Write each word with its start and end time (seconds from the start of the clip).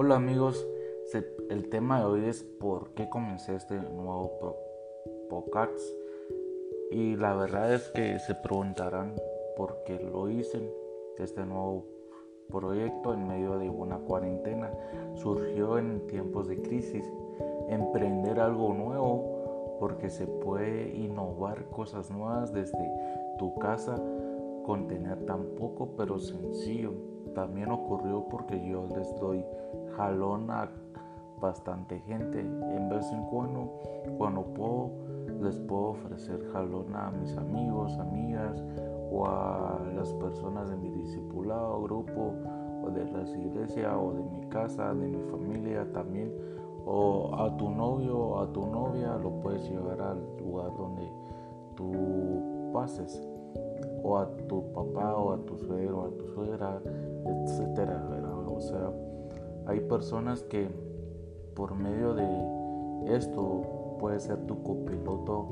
Hola 0.00 0.14
amigos, 0.14 0.64
el 1.50 1.70
tema 1.70 1.98
de 1.98 2.04
hoy 2.04 2.24
es 2.26 2.44
por 2.44 2.90
qué 2.90 3.08
comencé 3.10 3.56
este 3.56 3.74
nuevo 3.74 4.56
podcast 5.28 5.76
y 6.92 7.16
la 7.16 7.34
verdad 7.34 7.74
es 7.74 7.88
que 7.88 8.16
se 8.20 8.36
preguntarán 8.36 9.16
por 9.56 9.82
qué 9.84 9.98
lo 9.98 10.30
hice 10.30 10.72
este 11.18 11.44
nuevo 11.44 11.84
proyecto 12.48 13.12
en 13.12 13.26
medio 13.26 13.58
de 13.58 13.68
una 13.70 13.98
cuarentena. 13.98 14.70
Surgió 15.14 15.78
en 15.78 16.06
tiempos 16.06 16.46
de 16.46 16.62
crisis. 16.62 17.04
Emprender 17.68 18.38
algo 18.38 18.72
nuevo 18.74 19.78
porque 19.80 20.10
se 20.10 20.28
puede 20.28 20.90
innovar 20.94 21.70
cosas 21.70 22.08
nuevas 22.08 22.52
desde 22.52 22.88
tu 23.40 23.52
casa 23.58 23.96
con 24.64 24.86
tener 24.86 25.26
tan 25.26 25.56
poco 25.56 25.96
pero 25.96 26.20
sencillo. 26.20 26.92
También 27.34 27.70
ocurrió 27.70 28.26
porque 28.28 28.60
yo 28.66 28.86
les 28.96 29.14
doy 29.20 29.44
jalón 29.96 30.50
a 30.50 30.68
bastante 31.40 32.00
gente. 32.00 32.40
En 32.40 32.88
vez 32.88 33.10
en 33.12 33.22
cuando, 33.24 33.72
cuando 34.16 34.42
puedo, 34.42 34.90
les 35.40 35.58
puedo 35.60 35.90
ofrecer 35.90 36.44
jalón 36.52 36.94
a 36.94 37.10
mis 37.10 37.36
amigos, 37.36 37.96
amigas 37.98 38.62
o 39.10 39.26
a 39.26 39.80
las 39.94 40.12
personas 40.14 40.68
de 40.70 40.76
mi 40.76 40.90
discipulado, 40.90 41.82
grupo 41.82 42.34
o 42.82 42.90
de 42.90 43.04
la 43.04 43.22
iglesia 43.28 43.98
o 43.98 44.12
de 44.12 44.22
mi 44.22 44.46
casa, 44.48 44.94
de 44.94 45.08
mi 45.08 45.22
familia 45.30 45.90
también. 45.92 46.32
O 46.86 47.34
a 47.34 47.54
tu 47.56 47.70
novio 47.70 48.18
o 48.18 48.40
a 48.40 48.52
tu 48.52 48.66
novia 48.66 49.16
lo 49.16 49.30
puedes 49.40 49.68
llevar 49.68 50.00
al 50.00 50.18
lugar 50.38 50.74
donde 50.76 51.06
tú 51.74 52.70
pases 52.72 53.28
o 54.02 54.16
a 54.16 54.26
tu 54.48 54.72
papá 54.72 55.14
o 55.16 55.32
a 55.32 55.38
tu 55.44 55.58
suegro 55.58 55.98
o 55.98 56.06
a 56.06 56.10
tu 56.16 56.28
suegra, 56.28 56.80
etcétera, 57.24 58.02
O 58.46 58.60
sea, 58.60 58.90
hay 59.66 59.80
personas 59.80 60.42
que 60.42 60.68
por 61.54 61.74
medio 61.74 62.14
de 62.14 63.16
esto 63.16 63.96
puede 63.98 64.20
ser 64.20 64.38
tu 64.46 64.62
copiloto 64.62 65.48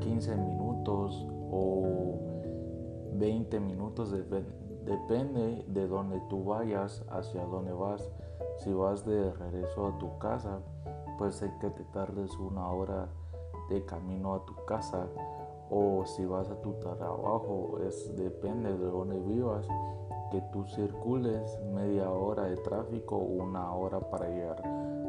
15 0.00 0.32
eh, 0.32 0.36
minutos 0.36 1.26
o 1.50 2.18
20 3.14 3.60
minutos, 3.60 4.12
depende 4.84 5.64
de 5.68 5.86
donde 5.86 6.20
tú 6.28 6.44
vayas, 6.44 7.04
hacia 7.08 7.44
dónde 7.44 7.72
vas. 7.72 8.10
Si 8.58 8.72
vas 8.72 9.04
de 9.04 9.32
regreso 9.32 9.86
a 9.86 9.98
tu 9.98 10.18
casa, 10.18 10.60
puede 11.18 11.32
ser 11.32 11.50
que 11.60 11.70
te 11.70 11.84
tardes 11.84 12.36
una 12.38 12.70
hora 12.70 13.08
de 13.70 13.84
camino 13.84 14.34
a 14.34 14.44
tu 14.44 14.54
casa. 14.66 15.06
O 15.70 16.04
si 16.04 16.24
vas 16.24 16.50
a 16.50 16.60
tu 16.60 16.74
trabajo, 16.74 17.78
es 17.86 18.14
depende 18.16 18.76
de 18.76 18.86
dónde 18.86 19.18
vivas 19.20 19.66
que 20.34 20.40
tú 20.52 20.66
circules 20.66 21.60
media 21.72 22.10
hora 22.10 22.46
de 22.46 22.56
tráfico 22.56 23.14
o 23.14 23.44
una 23.44 23.72
hora 23.72 24.00
para 24.00 24.28
llegar 24.28 24.60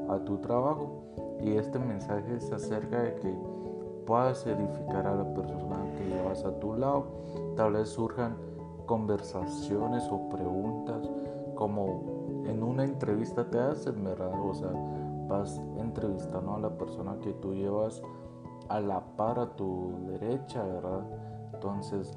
a 0.07 0.19
tu 0.19 0.37
trabajo. 0.37 1.01
Y 1.41 1.53
este 1.55 1.79
mensaje 1.79 2.35
es 2.35 2.51
acerca 2.51 3.01
de 3.01 3.15
que 3.15 3.35
puedas 4.05 4.45
edificar 4.45 5.07
a 5.07 5.15
la 5.15 5.33
persona 5.33 5.77
que 5.97 6.05
llevas 6.05 6.45
a 6.45 6.59
tu 6.59 6.75
lado. 6.75 7.05
Tal 7.55 7.73
vez 7.73 7.89
surjan 7.89 8.37
conversaciones 8.85 10.07
o 10.11 10.29
preguntas 10.29 11.09
como 11.55 12.43
en 12.45 12.61
una 12.61 12.83
entrevista 12.83 13.49
te 13.49 13.57
hacen, 13.57 14.03
¿verdad? 14.03 14.31
O 14.39 14.53
sea, 14.53 14.69
vas 15.27 15.59
entrevistando 15.77 16.53
a 16.53 16.59
la 16.59 16.69
persona 16.69 17.17
que 17.23 17.33
tú 17.33 17.55
llevas 17.55 17.99
a 18.69 18.79
la 18.79 18.99
par 19.17 19.39
a 19.39 19.55
tu 19.55 19.91
derecha, 20.07 20.63
¿verdad? 20.63 21.03
Entonces, 21.51 22.15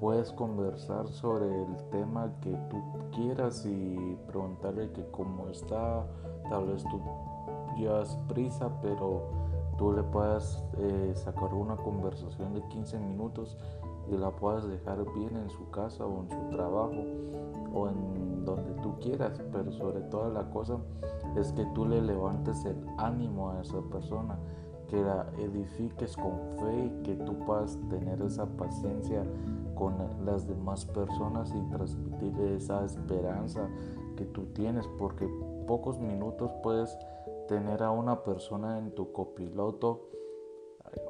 puedes 0.00 0.32
conversar 0.32 1.08
sobre 1.08 1.46
el 1.46 1.76
tema 1.90 2.32
que 2.42 2.50
tú 2.70 2.82
quieras 3.14 3.64
y 3.66 4.16
preguntarle 4.26 4.92
que 4.92 5.04
cómo 5.10 5.48
está, 5.48 6.06
tal 6.48 6.66
vez 6.66 6.84
tú 6.84 7.00
llevas 7.76 8.16
prisa, 8.28 8.70
pero 8.82 9.22
tú 9.78 9.92
le 9.92 10.02
puedas 10.02 10.62
eh, 10.78 11.12
sacar 11.14 11.52
una 11.54 11.76
conversación 11.76 12.54
de 12.54 12.62
15 12.68 12.98
minutos 12.98 13.56
y 14.10 14.16
la 14.16 14.30
puedas 14.30 14.68
dejar 14.68 15.04
bien 15.14 15.36
en 15.36 15.50
su 15.50 15.68
casa 15.70 16.06
o 16.06 16.22
en 16.22 16.30
su 16.30 16.56
trabajo 16.56 17.04
o 17.74 17.88
en 17.88 18.44
donde 18.44 18.72
tú 18.82 18.98
quieras, 19.00 19.42
pero 19.52 19.72
sobre 19.72 20.00
todo 20.02 20.30
la 20.30 20.48
cosa 20.50 20.78
es 21.36 21.52
que 21.52 21.64
tú 21.74 21.84
le 21.84 22.00
levantes 22.00 22.64
el 22.64 22.76
ánimo 22.98 23.50
a 23.50 23.60
esa 23.60 23.80
persona, 23.90 24.38
que 24.88 24.96
la 25.02 25.26
edifiques 25.38 26.16
con 26.16 26.32
fe 26.58 26.84
y 26.86 27.02
que 27.02 27.14
tú 27.16 27.38
puedas 27.44 27.78
tener 27.88 28.20
esa 28.22 28.46
paciencia 28.46 29.24
con 29.74 29.94
las 30.24 30.46
demás 30.46 30.86
personas 30.86 31.52
y 31.54 31.70
transmitirle 31.70 32.56
esa 32.56 32.84
esperanza 32.84 33.68
que 34.16 34.24
tú 34.24 34.46
tienes, 34.54 34.86
porque 34.98 35.28
pocos 35.66 35.98
minutos 35.98 36.50
puedes 36.62 36.96
tener 37.48 37.82
a 37.82 37.90
una 37.90 38.24
persona 38.24 38.78
en 38.78 38.92
tu 38.92 39.12
copiloto 39.12 40.08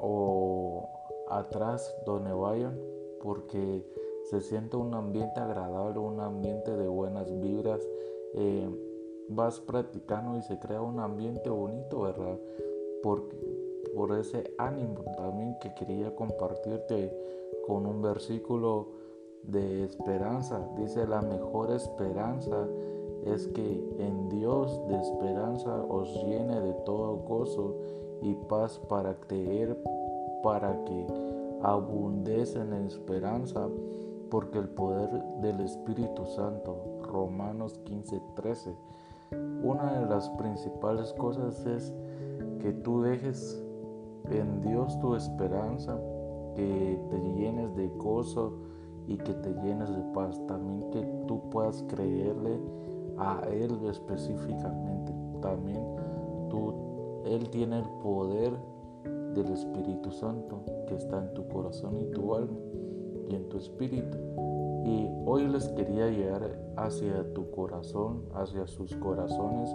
o 0.00 0.88
atrás 1.30 1.94
donde 2.04 2.32
vayan, 2.32 2.78
porque 3.22 3.86
se 4.24 4.40
siente 4.40 4.76
un 4.76 4.94
ambiente 4.94 5.40
agradable, 5.40 6.00
un 6.00 6.20
ambiente 6.20 6.76
de 6.76 6.88
buenas 6.88 7.32
vibras. 7.40 7.86
Eh, 8.34 8.68
vas 9.28 9.60
practicando 9.60 10.36
y 10.36 10.42
se 10.42 10.58
crea 10.58 10.80
un 10.80 11.00
ambiente 11.00 11.50
bonito, 11.50 12.02
¿verdad? 12.02 12.38
Porque, 13.02 13.36
por 13.96 14.12
ese 14.12 14.44
ánimo 14.58 15.00
también 15.16 15.58
que 15.58 15.72
quería 15.72 16.14
compartirte 16.14 17.10
con 17.66 17.86
un 17.86 18.02
versículo 18.02 18.88
de 19.42 19.84
esperanza. 19.84 20.68
Dice, 20.76 21.06
la 21.06 21.22
mejor 21.22 21.70
esperanza 21.70 22.68
es 23.24 23.48
que 23.48 23.96
en 23.98 24.28
Dios 24.28 24.86
de 24.88 25.00
esperanza 25.00 25.82
os 25.88 26.12
llene 26.24 26.60
de 26.60 26.74
todo 26.84 27.16
gozo 27.16 27.74
y 28.20 28.34
paz 28.34 28.78
para 28.86 29.14
creer, 29.14 29.78
para 30.42 30.84
que 30.84 31.06
abundéis 31.62 32.54
en 32.54 32.74
esperanza, 32.74 33.66
porque 34.30 34.58
el 34.58 34.68
poder 34.68 35.08
del 35.40 35.60
Espíritu 35.60 36.26
Santo, 36.26 37.00
Romanos 37.02 37.78
15, 37.84 38.20
13. 38.34 38.76
Una 39.62 40.00
de 40.00 40.06
las 40.06 40.28
principales 40.30 41.14
cosas 41.14 41.64
es 41.64 41.94
que 42.60 42.72
tú 42.72 43.00
dejes 43.00 43.65
en 44.30 44.60
Dios 44.62 44.98
tu 45.00 45.14
esperanza 45.14 45.98
que 46.54 46.98
te 47.10 47.18
llenes 47.34 47.74
de 47.76 47.88
gozo 47.98 48.54
y 49.06 49.16
que 49.16 49.32
te 49.34 49.52
llenes 49.62 49.94
de 49.94 50.02
paz. 50.14 50.40
También 50.46 50.90
que 50.90 51.02
tú 51.26 51.48
puedas 51.50 51.84
creerle 51.88 52.58
a 53.18 53.40
Él 53.50 53.78
específicamente. 53.88 55.12
También 55.40 55.82
tú, 56.50 57.22
Él 57.24 57.48
tiene 57.50 57.78
el 57.78 57.88
poder 58.02 58.52
del 59.34 59.52
Espíritu 59.52 60.10
Santo 60.10 60.62
que 60.88 60.94
está 60.94 61.18
en 61.18 61.34
tu 61.34 61.46
corazón 61.48 61.98
y 61.98 62.06
tu 62.12 62.34
alma 62.34 62.56
y 63.28 63.34
en 63.34 63.48
tu 63.48 63.58
espíritu. 63.58 64.16
Y 64.84 65.08
hoy 65.26 65.48
les 65.48 65.68
quería 65.70 66.08
llegar 66.08 66.58
hacia 66.76 67.32
tu 67.34 67.50
corazón, 67.50 68.22
hacia 68.34 68.66
sus 68.66 68.94
corazones, 68.96 69.74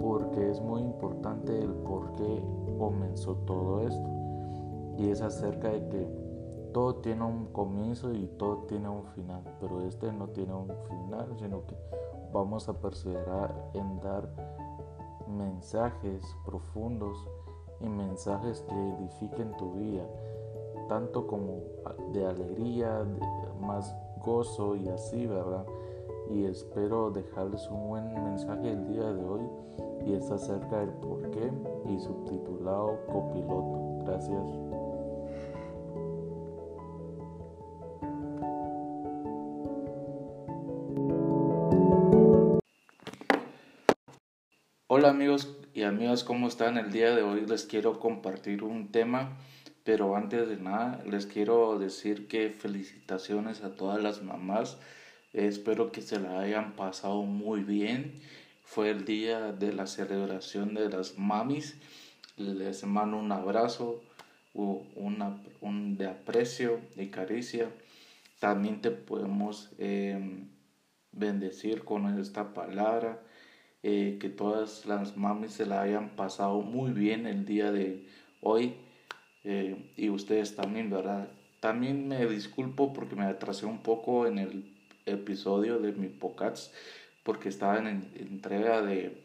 porque 0.00 0.50
es 0.50 0.60
muy 0.60 0.82
importante 0.82 1.58
el 1.58 1.72
por 1.72 2.12
qué 2.14 2.42
comenzó 2.78 3.34
todo 3.46 3.86
esto 3.86 4.08
y 4.98 5.10
es 5.10 5.22
acerca 5.22 5.68
de 5.68 5.88
que 5.88 6.22
todo 6.72 6.96
tiene 6.96 7.24
un 7.24 7.46
comienzo 7.46 8.12
y 8.12 8.26
todo 8.38 8.64
tiene 8.68 8.88
un 8.88 9.04
final, 9.14 9.42
pero 9.60 9.82
este 9.82 10.12
no 10.12 10.28
tiene 10.28 10.54
un 10.54 10.72
final, 10.88 11.34
sino 11.38 11.66
que 11.66 11.76
vamos 12.32 12.68
a 12.68 12.74
perseverar 12.74 13.54
en 13.74 14.00
dar 14.00 14.28
mensajes 15.28 16.24
profundos 16.44 17.16
y 17.80 17.88
mensajes 17.88 18.62
que 18.62 18.74
edifiquen 18.74 19.56
tu 19.56 19.72
vida, 19.72 20.04
tanto 20.88 21.26
como 21.26 21.60
de 22.12 22.26
alegría, 22.26 23.04
más 23.60 23.94
gozo 24.24 24.76
y 24.76 24.88
así, 24.88 25.26
¿verdad? 25.26 25.66
Y 26.30 26.44
espero 26.44 27.10
dejarles 27.10 27.68
un 27.68 27.88
buen 27.88 28.24
mensaje 28.24 28.70
el 28.70 28.86
día 28.88 29.12
de 29.12 29.24
hoy 29.24 29.42
y 30.06 30.14
es 30.14 30.30
acerca 30.30 30.80
del 30.80 30.90
por 30.90 31.30
qué 31.30 31.50
y 31.88 31.98
subtitulado 31.98 32.98
copiloto. 33.06 34.04
Gracias. 34.04 34.72
Hola 44.94 45.08
amigos 45.08 45.56
y 45.72 45.84
amigas, 45.84 46.22
¿cómo 46.22 46.48
están? 46.48 46.76
El 46.76 46.92
día 46.92 47.16
de 47.16 47.22
hoy 47.22 47.46
les 47.46 47.64
quiero 47.64 47.98
compartir 47.98 48.62
un 48.62 48.92
tema, 48.92 49.38
pero 49.84 50.16
antes 50.16 50.46
de 50.48 50.58
nada 50.58 51.02
les 51.06 51.24
quiero 51.24 51.78
decir 51.78 52.28
que 52.28 52.50
felicitaciones 52.50 53.64
a 53.64 53.74
todas 53.74 54.02
las 54.02 54.22
mamás. 54.22 54.78
Espero 55.32 55.92
que 55.92 56.02
se 56.02 56.20
la 56.20 56.40
hayan 56.40 56.72
pasado 56.74 57.22
muy 57.22 57.62
bien. 57.62 58.20
Fue 58.64 58.90
el 58.90 59.04
día 59.04 59.52
de 59.52 59.72
la 59.72 59.86
celebración 59.86 60.74
de 60.74 60.88
las 60.88 61.18
mamis. 61.18 61.76
Les 62.36 62.84
mando 62.84 63.16
un 63.18 63.32
abrazo, 63.32 64.02
una, 64.54 65.42
un 65.60 65.96
de 65.96 66.06
aprecio 66.08 66.80
y 66.96 67.08
caricia. 67.08 67.70
También 68.38 68.80
te 68.80 68.90
podemos 68.90 69.70
eh, 69.78 70.46
bendecir 71.12 71.84
con 71.84 72.18
esta 72.18 72.52
palabra 72.54 73.20
Eh, 73.84 74.18
que 74.20 74.28
todas 74.28 74.86
las 74.86 75.16
mamis 75.16 75.54
se 75.54 75.66
la 75.66 75.82
hayan 75.82 76.10
pasado 76.14 76.60
muy 76.62 76.92
bien 76.92 77.26
el 77.26 77.44
día 77.44 77.72
de 77.72 78.06
hoy. 78.40 78.74
Eh, 79.44 79.92
y 79.96 80.08
ustedes 80.08 80.54
también, 80.54 80.88
¿verdad? 80.88 81.28
También 81.60 82.06
me 82.06 82.24
disculpo 82.26 82.92
porque 82.92 83.16
me 83.16 83.24
atrasé 83.24 83.66
un 83.66 83.82
poco 83.82 84.26
en 84.28 84.38
el 84.38 84.71
episodio 85.06 85.78
de 85.78 85.92
mi 85.92 86.08
podcast 86.08 86.72
porque 87.22 87.48
estaba 87.48 87.78
en 87.78 88.10
entrega 88.16 88.82
de, 88.82 89.22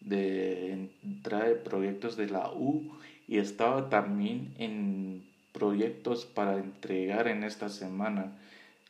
de 0.00 0.90
entrega 1.02 1.48
de 1.48 1.54
proyectos 1.54 2.16
de 2.16 2.28
la 2.28 2.52
U 2.52 2.98
y 3.26 3.38
estaba 3.38 3.88
también 3.88 4.54
en 4.58 5.24
proyectos 5.52 6.24
para 6.24 6.58
entregar 6.58 7.28
en 7.28 7.44
esta 7.44 7.68
semana 7.68 8.38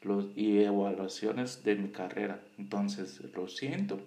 los, 0.03 0.27
y 0.37 0.61
evaluaciones 0.61 1.65
de 1.65 1.77
mi 1.77 1.89
carrera. 1.89 2.41
Entonces, 2.59 3.21
lo 3.35 3.49
siento. 3.49 3.99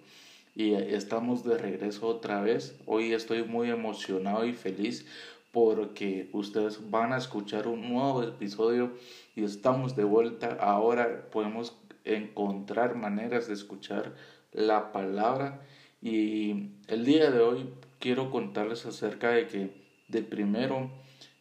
Y 0.54 0.74
estamos 0.74 1.44
de 1.44 1.58
regreso 1.58 2.06
otra 2.06 2.40
vez. 2.42 2.76
Hoy 2.86 3.12
estoy 3.12 3.42
muy 3.44 3.70
emocionado 3.70 4.44
y 4.44 4.52
feliz 4.52 5.06
porque 5.50 6.30
ustedes 6.32 6.90
van 6.90 7.12
a 7.12 7.18
escuchar 7.18 7.68
un 7.68 7.92
nuevo 7.92 8.22
episodio 8.22 8.92
y 9.36 9.44
estamos 9.44 9.96
de 9.96 10.04
vuelta. 10.04 10.56
Ahora 10.60 11.26
podemos 11.30 11.74
encontrar 12.04 12.94
maneras 12.94 13.48
de 13.48 13.54
escuchar 13.54 14.14
la 14.52 14.92
palabra 14.92 15.62
y 16.00 16.70
el 16.88 17.04
día 17.04 17.30
de 17.30 17.40
hoy 17.40 17.68
quiero 17.98 18.30
contarles 18.30 18.86
acerca 18.86 19.30
de 19.30 19.46
que 19.46 19.70
de 20.08 20.22
primero 20.22 20.90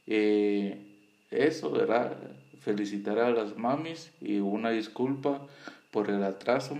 eh, 0.07 0.77
eso, 1.31 1.71
¿verdad? 1.71 2.17
Felicitar 2.59 3.19
a 3.19 3.31
las 3.31 3.57
mamis 3.57 4.11
y 4.21 4.39
una 4.39 4.69
disculpa 4.69 5.47
por 5.89 6.09
el 6.09 6.23
atraso. 6.23 6.77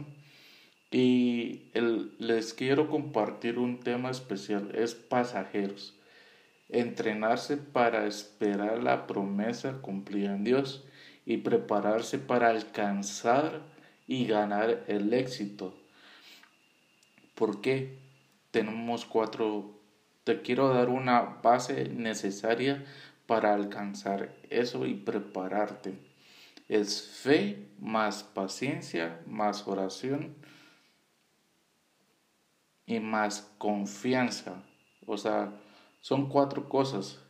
Y 0.92 1.72
les 2.20 2.54
quiero 2.54 2.90
compartir 2.90 3.58
un 3.58 3.80
tema 3.80 4.12
especial, 4.12 4.72
es 4.76 4.94
pasajeros 4.94 5.96
entrenarse 6.72 7.58
para 7.58 8.08
esperar 8.08 8.82
la 8.82 9.06
promesa 9.06 9.74
cumplida 9.82 10.34
en 10.34 10.44
Dios 10.44 10.84
y 11.26 11.38
prepararse 11.38 12.18
para 12.18 12.50
alcanzar 12.50 13.62
y 14.12 14.26
ganar 14.26 14.84
el 14.90 15.14
éxito. 15.14 15.74
¿Por 17.34 17.62
qué? 17.62 17.98
Tenemos 18.52 19.06
cuatro, 19.06 19.80
te 20.26 20.42
quiero 20.42 20.68
dar 20.68 20.90
una 20.90 21.22
base 21.22 21.88
necesaria 21.88 22.84
para 23.26 23.54
alcanzar 23.54 24.36
eso 24.50 24.86
y 24.86 24.96
prepararte. 24.96 25.98
Es 26.68 27.02
fe 27.24 27.70
más 27.80 28.24
paciencia 28.24 29.22
más 29.28 29.66
oración 29.66 30.36
y 32.86 33.00
más 33.00 33.50
confianza. 33.58 34.62
O 35.06 35.16
sea, 35.16 35.54
son 36.02 36.28
cuatro 36.28 36.68
cosas. 36.68 37.22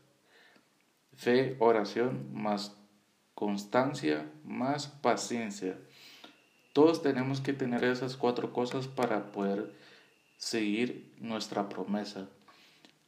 Fe, 1.13 1.57
oración, 1.59 2.33
más 2.33 2.75
constancia, 3.35 4.31
más 4.43 4.87
paciencia. 4.87 5.77
Todos 6.73 7.01
tenemos 7.01 7.41
que 7.41 7.51
tener 7.51 7.83
esas 7.83 8.15
cuatro 8.15 8.53
cosas 8.53 8.88
para 8.88 9.31
poder 9.31 9.73
seguir 10.38 11.12
nuestra 11.19 11.68
promesa. 11.68 12.27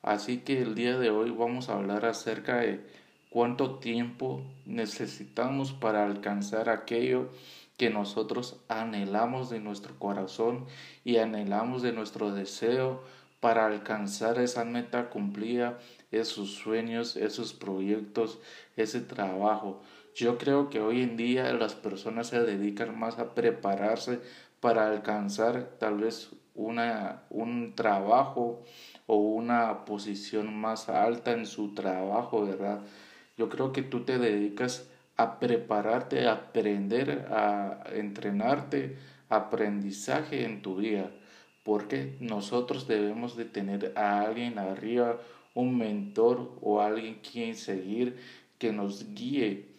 Así 0.02 0.40
que 0.40 0.62
el 0.62 0.76
día 0.76 0.98
de 0.98 1.10
hoy 1.10 1.32
vamos 1.32 1.70
a 1.70 1.76
hablar 1.76 2.06
acerca 2.06 2.58
de 2.58 2.86
cuánto 3.30 3.80
tiempo 3.80 4.44
necesitamos 4.66 5.72
para 5.72 6.06
alcanzar 6.06 6.70
aquello 6.70 7.30
que 7.78 7.90
nosotros 7.90 8.58
anhelamos 8.68 9.50
de 9.50 9.62
nuestro 9.62 9.98
corazón 9.98 10.66
y 11.06 11.18
anhelamos 11.18 11.82
de 11.82 11.94
nuestro 11.94 12.32
deseo 12.32 13.02
para 13.40 13.66
alcanzar 13.66 14.40
esa 14.40 14.66
meta 14.66 15.10
cumplida, 15.10 15.80
esos 16.12 16.52
sueños, 16.52 17.16
esos 17.16 17.54
proyectos, 17.54 18.40
ese 18.76 19.02
trabajo. 19.02 19.82
Yo 20.16 20.38
creo 20.38 20.70
que 20.70 20.80
hoy 20.80 21.02
en 21.02 21.18
día 21.18 21.52
las 21.54 21.76
personas 21.76 22.28
se 22.28 22.42
dedican 22.42 22.98
más 22.98 23.18
a 23.20 23.34
prepararse 23.34 24.20
para 24.60 24.88
alcanzar 24.88 25.76
tal 25.80 26.00
vez 26.00 26.32
una, 26.54 27.24
un 27.30 27.76
trabajo 27.76 28.64
o 29.08 29.16
una 29.18 29.86
posición 29.86 30.56
más 30.56 30.88
alta 30.90 31.32
en 31.32 31.46
su 31.46 31.74
trabajo, 31.74 32.46
¿verdad? 32.46 32.82
Yo 33.38 33.50
creo 33.50 33.72
que 33.72 33.82
tú 33.82 34.02
te 34.06 34.20
dedicas 34.20 34.88
a 35.18 35.40
prepararte, 35.40 36.28
a 36.28 36.34
aprender, 36.34 37.28
a 37.32 37.84
entrenarte, 37.94 38.98
aprendizaje 39.30 40.46
en 40.46 40.62
tu 40.62 40.76
vida 40.78 41.12
porque 41.64 42.18
nosotros 42.20 42.88
debemos 42.88 43.36
de 43.38 43.46
tener 43.46 43.94
a 43.96 44.22
alguien 44.22 44.60
arriba, 44.60 45.18
un 45.54 45.78
mentor 45.78 46.58
o 46.62 46.82
alguien 46.82 47.20
quien 47.22 47.56
seguir 47.56 48.18
que 48.58 48.74
nos 48.74 49.14
guíe. 49.14 49.73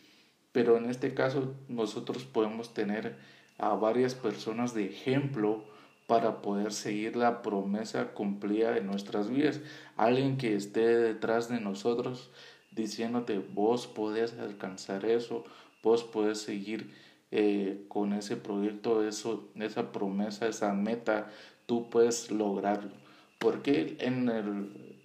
Pero 0.55 0.77
en 0.77 0.89
este 0.89 1.15
caso 1.15 1.53
nosotros 1.69 2.25
podemos 2.25 2.73
tener 2.75 3.17
a 3.59 3.71
varias 3.71 4.15
personas 4.15 4.73
de 4.73 4.85
ejemplo 4.85 5.65
para 6.07 6.43
poder 6.43 6.73
seguir 6.73 7.17
la 7.17 7.43
promesa 7.43 8.13
cumplida 8.13 8.71
de 8.71 8.81
nuestras 8.81 9.29
vidas. 9.29 9.61
Alguien 9.97 10.37
que 10.37 10.55
esté 10.55 10.87
detrás 10.87 11.49
de 11.49 11.59
nosotros 11.59 12.31
diciéndote, 12.71 13.41
vos 13.41 13.89
podés 13.89 14.39
alcanzar 14.39 15.05
eso, 15.07 15.43
vos 15.83 16.05
podés 16.05 16.39
seguir 16.39 16.95
eh, 17.33 17.85
con 17.89 18.13
ese 18.13 18.37
proyecto, 18.37 19.05
eso, 19.05 19.49
esa 19.57 19.91
promesa, 19.91 20.47
esa 20.47 20.73
meta 20.73 21.33
tú 21.67 21.91
puedes 21.91 22.31
lograrlo. 22.31 22.93
Porque 23.41 23.97
en, 23.99 24.29
el, 24.29 25.01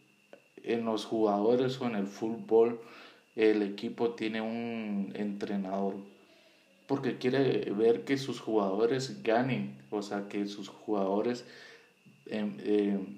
en 0.58 0.86
los 0.86 1.06
jugadores 1.06 1.82
o 1.82 1.88
en 1.88 1.96
el 1.96 2.06
fútbol 2.06 2.82
el 3.40 3.62
equipo 3.64 4.12
tiene 4.16 4.42
un 4.42 5.14
entrenador? 5.16 5.96
Porque 6.88 7.18
quiere 7.18 7.72
ver 7.72 8.04
que 8.04 8.18
sus 8.18 8.40
jugadores 8.40 9.24
ganen, 9.24 9.78
o 9.92 10.02
sea, 10.02 10.28
que 10.28 10.46
sus 10.48 10.70
jugadores 10.70 11.46
em, 12.26 12.58
em, 12.64 13.18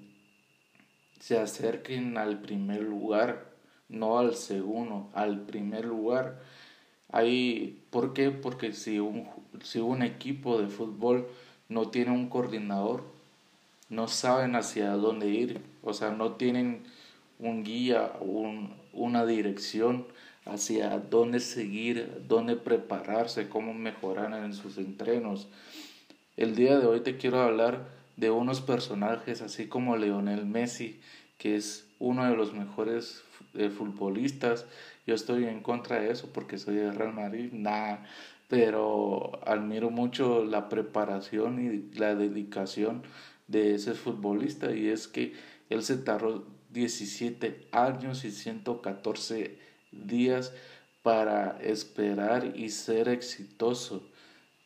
se 1.20 1.38
acerquen 1.38 2.18
al 2.18 2.40
primer 2.40 2.82
lugar, 2.82 3.52
no 3.88 4.18
al 4.18 4.34
segundo, 4.34 5.10
al 5.14 5.40
primer 5.42 5.84
lugar. 5.84 6.40
Ahí, 7.10 7.82
¿Por 7.90 8.14
qué? 8.14 8.30
Porque 8.30 8.72
si 8.72 8.98
un, 8.98 9.28
si 9.62 9.78
un 9.80 10.02
equipo 10.02 10.60
de 10.60 10.68
fútbol 10.68 11.28
no 11.68 11.90
tiene 11.90 12.10
un 12.12 12.28
coordinador, 12.28 13.04
no 13.88 14.08
saben 14.08 14.56
hacia 14.56 14.92
dónde 14.92 15.28
ir, 15.28 15.60
o 15.82 15.92
sea, 15.92 16.10
no 16.10 16.32
tienen 16.32 16.84
un 17.42 17.64
guía, 17.64 18.12
un, 18.20 18.74
una 18.92 19.26
dirección 19.26 20.06
hacia 20.44 20.98
dónde 20.98 21.40
seguir, 21.40 22.22
dónde 22.28 22.56
prepararse, 22.56 23.48
cómo 23.48 23.74
mejorar 23.74 24.32
en 24.32 24.54
sus 24.54 24.78
entrenos. 24.78 25.48
El 26.36 26.54
día 26.54 26.78
de 26.78 26.86
hoy 26.86 27.00
te 27.00 27.16
quiero 27.16 27.40
hablar 27.40 27.88
de 28.16 28.30
unos 28.30 28.60
personajes 28.60 29.42
así 29.42 29.66
como 29.66 29.96
Leonel 29.96 30.46
Messi, 30.46 31.00
que 31.38 31.56
es 31.56 31.86
uno 31.98 32.24
de 32.24 32.36
los 32.36 32.54
mejores 32.54 33.22
eh, 33.54 33.70
futbolistas. 33.70 34.66
Yo 35.06 35.14
estoy 35.14 35.44
en 35.44 35.60
contra 35.60 36.00
de 36.00 36.10
eso 36.10 36.28
porque 36.32 36.58
soy 36.58 36.76
de 36.76 36.92
Real 36.92 37.12
Madrid, 37.12 37.52
nada, 37.52 38.04
pero 38.48 39.40
admiro 39.46 39.90
mucho 39.90 40.44
la 40.44 40.68
preparación 40.68 41.60
y 41.64 41.98
la 41.98 42.14
dedicación 42.14 43.02
de 43.48 43.74
ese 43.74 43.94
futbolista 43.94 44.74
y 44.74 44.88
es 44.88 45.08
que 45.08 45.34
él 45.68 45.82
se 45.82 45.96
tardó 45.96 46.44
17 46.72 47.68
años 47.72 48.24
y 48.24 48.30
114 48.30 49.58
días 49.90 50.52
para 51.02 51.58
esperar 51.60 52.56
y 52.56 52.70
ser 52.70 53.08
exitoso 53.08 54.02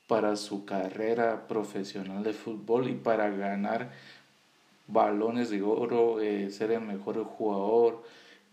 para 0.06 0.36
su 0.36 0.64
carrera 0.64 1.48
profesional 1.48 2.22
de 2.22 2.32
fútbol 2.32 2.88
y 2.88 2.94
para 2.94 3.28
ganar 3.30 3.90
balones 4.86 5.50
de 5.50 5.62
oro, 5.62 6.20
eh, 6.20 6.50
ser 6.50 6.70
el 6.70 6.82
mejor 6.82 7.24
jugador. 7.24 8.04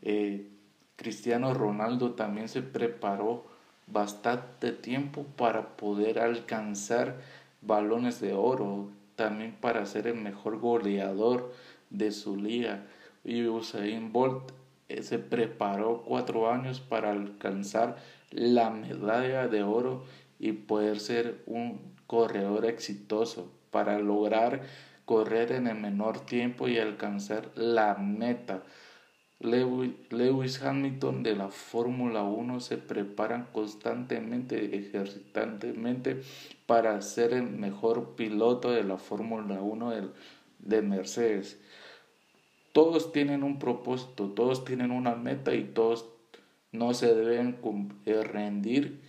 Eh, 0.01 0.48
Cristiano 0.95 1.53
Ronaldo 1.53 2.12
también 2.13 2.50
se 2.50 2.62
preparó 2.62 3.45
bastante 3.88 4.72
tiempo 4.72 5.25
para 5.38 5.75
poder 5.75 6.19
alcanzar 6.19 7.17
balones 7.62 8.19
de 8.19 8.33
oro, 8.33 8.89
también 9.15 9.55
para 9.60 9.86
ser 9.86 10.07
el 10.07 10.15
mejor 10.15 10.60
goleador 10.60 11.53
de 11.89 12.12
su 12.12 12.36
liga. 12.36 12.83
Y 13.24 13.46
Usain 13.48 14.12
Bolt 14.12 14.51
eh, 14.89 15.03
se 15.03 15.20
preparó 15.20 16.03
cuatro 16.06 16.51
años 16.51 16.80
para 16.80 17.12
alcanzar 17.12 17.98
la 18.32 18.70
medalla 18.70 19.48
de 19.48 19.63
oro 19.63 20.03
y 20.39 20.51
poder 20.53 21.00
ser 21.00 21.42
un 21.46 21.94
corredor 22.08 22.65
exitoso 22.65 23.51
para 23.72 23.98
lograr 24.00 24.62
correr 25.06 25.51
en 25.51 25.68
el 25.68 25.80
menor 25.80 26.20
tiempo 26.25 26.68
y 26.68 26.80
alcanzar 26.80 27.51
la 27.56 27.96
meta. 27.96 28.63
Lewis 29.39 30.62
Hamilton 30.63 31.22
de 31.22 31.36
la 31.36 31.50
Fórmula 31.50 32.24
1 32.24 32.62
se 32.62 32.77
preparan 32.77 33.48
constantemente, 33.51 34.77
ejercitantemente 34.77 36.22
para 36.65 37.01
ser 37.01 37.34
el 37.34 37.50
mejor 37.50 38.15
piloto 38.15 38.72
de 38.72 38.86
la 38.86 38.98
Fórmula 38.98 39.62
1 39.62 39.89
del 39.92 40.12
de 40.60 40.82
Mercedes. 40.82 41.60
Todos 42.74 43.13
tienen 43.13 43.44
un 43.44 43.60
propósito, 43.60 44.30
todos 44.30 44.65
tienen 44.65 44.92
una 44.92 45.15
meta 45.15 45.56
y 45.56 45.63
todos 45.63 46.10
no 46.72 46.94
se 46.94 47.13
deben 47.13 47.58
rendir 48.06 49.00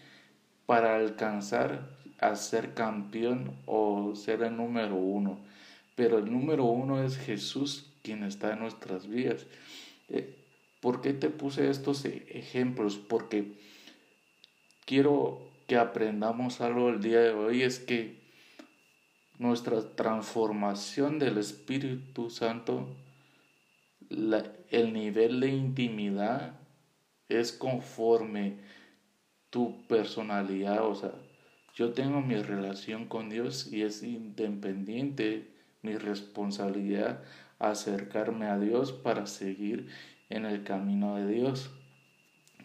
para 0.67 0.97
alcanzar 0.97 1.91
a 2.21 2.37
ser 2.37 2.75
campeón 2.75 3.57
o 3.67 4.15
ser 4.15 4.43
el 4.43 4.57
número 4.57 4.95
uno. 4.95 5.41
Pero 5.97 6.19
el 6.19 6.31
número 6.31 6.65
uno 6.65 7.03
es 7.03 7.19
Jesús 7.19 7.91
quien 8.03 8.23
está 8.23 8.53
en 8.53 8.61
nuestras 8.61 9.09
vidas. 9.09 9.47
Eh, 10.09 10.37
¿Por 10.81 11.01
qué 11.01 11.15
te 11.15 11.31
puse 11.31 11.71
estos 11.71 12.05
e-, 12.05 12.27
ejemplos? 12.29 12.99
Porque 12.99 13.55
quiero 14.85 15.41
que 15.67 15.77
aprendamos 15.77 16.61
algo 16.61 16.91
el 16.91 17.01
día 17.01 17.21
de 17.21 17.31
hoy, 17.31 17.63
es 17.63 17.79
que 17.79 18.23
nuestra 19.39 19.81
transformación 19.97 21.19
del 21.19 21.39
Espíritu 21.39 22.29
Santo, 22.29 22.87
el 24.11 24.93
nivel 24.93 25.41
de 25.41 25.49
intimidad 25.49 26.59
es 27.29 27.53
conforme 27.53 28.59
tu 29.51 29.87
personalidad, 29.87 30.87
o 30.87 30.95
sea, 30.95 31.13
yo 31.75 31.93
tengo 31.93 32.21
mi 32.21 32.37
relación 32.37 33.07
con 33.07 33.31
Dios 33.31 33.73
y 33.73 33.83
es 33.83 34.03
independiente 34.03 35.51
mi 35.83 35.97
responsabilidad 35.97 37.23
acercarme 37.59 38.47
a 38.47 38.59
Dios 38.59 38.93
para 38.93 39.27
seguir 39.27 39.89
en 40.31 40.47
el 40.47 40.65
camino 40.65 41.17
de 41.17 41.27
Dios, 41.27 41.71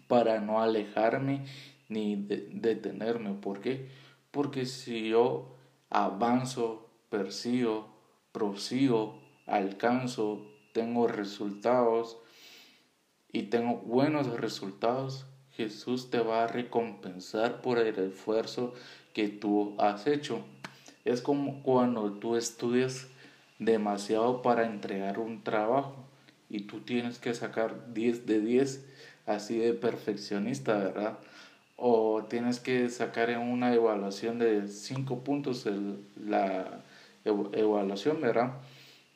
para 0.08 0.39
no 0.41 0.62
alejarme 0.62 1.46
ni 1.89 2.15
detenerme. 2.15 3.34
¿Por 3.34 3.62
qué? 3.62 3.89
Porque 4.31 4.65
si 4.65 5.10
yo 5.10 5.55
avanzo, 5.89 6.89
persigo, 7.10 7.89
prosigo, 8.31 9.19
alcanzo, 9.48 10.46
tengo 10.79 11.09
resultados 11.09 12.17
y 13.33 13.43
tengo 13.43 13.79
buenos 13.79 14.27
resultados, 14.39 15.25
Jesús 15.51 16.09
te 16.09 16.19
va 16.19 16.45
a 16.45 16.48
recompensar 16.48 17.62
por 17.62 17.79
el 17.79 18.00
esfuerzo 18.00 18.74
que 19.13 19.27
tú 19.27 19.75
has 19.77 20.07
hecho. 20.07 20.39
Es 21.03 21.21
como 21.21 21.63
cuando 21.63 22.13
tú 22.13 22.38
estudias 22.38 23.07
demasiado 23.59 24.41
para 24.41 24.65
entregar 24.67 25.19
un 25.19 25.43
trabajo 25.43 25.98
y 26.50 26.62
tú 26.62 26.79
tienes 26.79 27.19
que 27.19 27.33
sacar 27.33 27.93
10 27.93 28.25
de 28.25 28.39
10 28.39 28.86
así 29.25 29.57
de 29.57 29.74
perfeccionista, 29.74 30.77
¿verdad? 30.77 31.19
O 31.75 32.24
tienes 32.24 32.62
que 32.62 32.88
sacar 32.89 33.29
en 33.31 33.41
una 33.41 33.74
evaluación 33.74 34.39
de 34.39 34.69
5 34.69 35.25
puntos 35.25 35.67
la 36.15 36.86
evaluación, 37.25 38.21
¿verdad? 38.21 38.53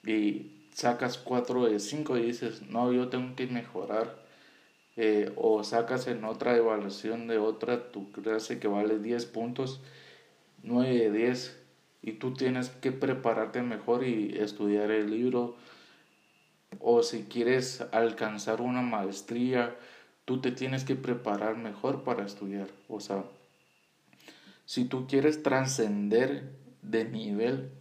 Y 0.06 0.53
sacas 0.74 1.18
4 1.18 1.66
de 1.66 1.80
5 1.80 2.18
y 2.18 2.24
dices, 2.24 2.64
no, 2.64 2.92
yo 2.92 3.10
tengo 3.10 3.36
que 3.36 3.48
mejorar. 3.48 4.24
Eh, 4.96 5.32
o 5.38 5.64
sacas 5.64 6.08
en 6.08 6.24
otra 6.24 6.56
evaluación 6.56 7.28
de 7.28 7.40
otra 7.40 7.92
tu 7.92 8.12
clase 8.12 8.60
que 8.60 8.68
vale 8.68 9.00
10 9.00 9.26
puntos, 9.26 9.82
9 10.62 10.94
de 10.94 11.12
10 11.12 11.60
y 12.04 12.12
tú 12.14 12.34
tienes 12.34 12.70
que 12.70 12.92
prepararte 12.92 13.64
mejor 13.64 14.06
y 14.06 14.38
estudiar 14.38 14.92
el 14.92 15.10
libro. 15.10 15.56
O 16.80 17.02
si 17.02 17.24
quieres 17.24 17.82
alcanzar 17.92 18.62
una 18.62 18.82
maestría, 18.82 19.76
tú 20.26 20.42
te 20.42 20.52
tienes 20.52 20.84
que 20.84 20.96
preparar 20.96 21.58
mejor 21.58 22.04
para 22.04 22.26
estudiar. 22.26 22.68
O 22.88 23.00
sea, 23.00 23.24
si 24.66 24.86
tú 24.86 25.08
quieres 25.08 25.42
trascender 25.42 26.52
de 26.82 27.06
nivel 27.06 27.72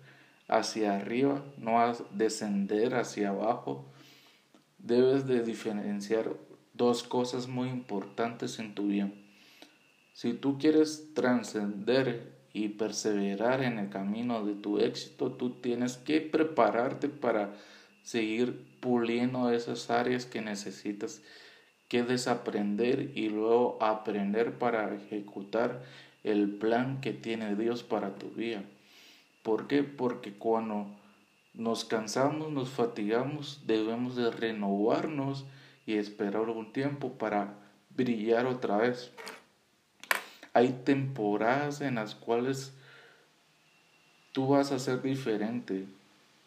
hacia 0.52 0.96
arriba, 0.96 1.42
no 1.56 1.80
descender 2.10 2.94
hacia 2.94 3.30
abajo, 3.30 3.86
debes 4.78 5.26
de 5.26 5.42
diferenciar 5.42 6.34
dos 6.74 7.02
cosas 7.02 7.48
muy 7.48 7.70
importantes 7.70 8.58
en 8.58 8.74
tu 8.74 8.88
vida. 8.88 9.10
Si 10.12 10.34
tú 10.34 10.58
quieres 10.58 11.14
trascender 11.14 12.34
y 12.52 12.68
perseverar 12.68 13.62
en 13.62 13.78
el 13.78 13.88
camino 13.88 14.44
de 14.44 14.54
tu 14.54 14.78
éxito, 14.78 15.32
tú 15.32 15.60
tienes 15.62 15.96
que 15.96 16.20
prepararte 16.20 17.08
para 17.08 17.54
seguir 18.02 18.78
puliendo 18.80 19.50
esas 19.50 19.88
áreas 19.88 20.26
que 20.26 20.42
necesitas 20.42 21.22
que 21.88 22.02
desaprender 22.02 23.12
y 23.14 23.30
luego 23.30 23.78
aprender 23.80 24.58
para 24.58 24.94
ejecutar 24.94 25.82
el 26.24 26.50
plan 26.50 27.00
que 27.00 27.14
tiene 27.14 27.56
Dios 27.56 27.82
para 27.82 28.16
tu 28.16 28.28
vida. 28.30 28.62
¿Por 29.42 29.66
qué? 29.66 29.82
Porque 29.82 30.32
cuando 30.32 30.86
nos 31.54 31.84
cansamos, 31.84 32.50
nos 32.50 32.70
fatigamos, 32.70 33.62
debemos 33.66 34.16
de 34.16 34.30
renovarnos 34.30 35.44
y 35.86 35.96
esperar 35.96 36.48
un 36.48 36.72
tiempo 36.72 37.12
para 37.14 37.54
brillar 37.90 38.46
otra 38.46 38.76
vez. 38.76 39.10
Hay 40.54 40.80
temporadas 40.84 41.80
en 41.80 41.96
las 41.96 42.14
cuales 42.14 42.72
tú 44.32 44.48
vas 44.48 44.72
a 44.72 44.78
ser 44.78 45.02
diferente. 45.02 45.86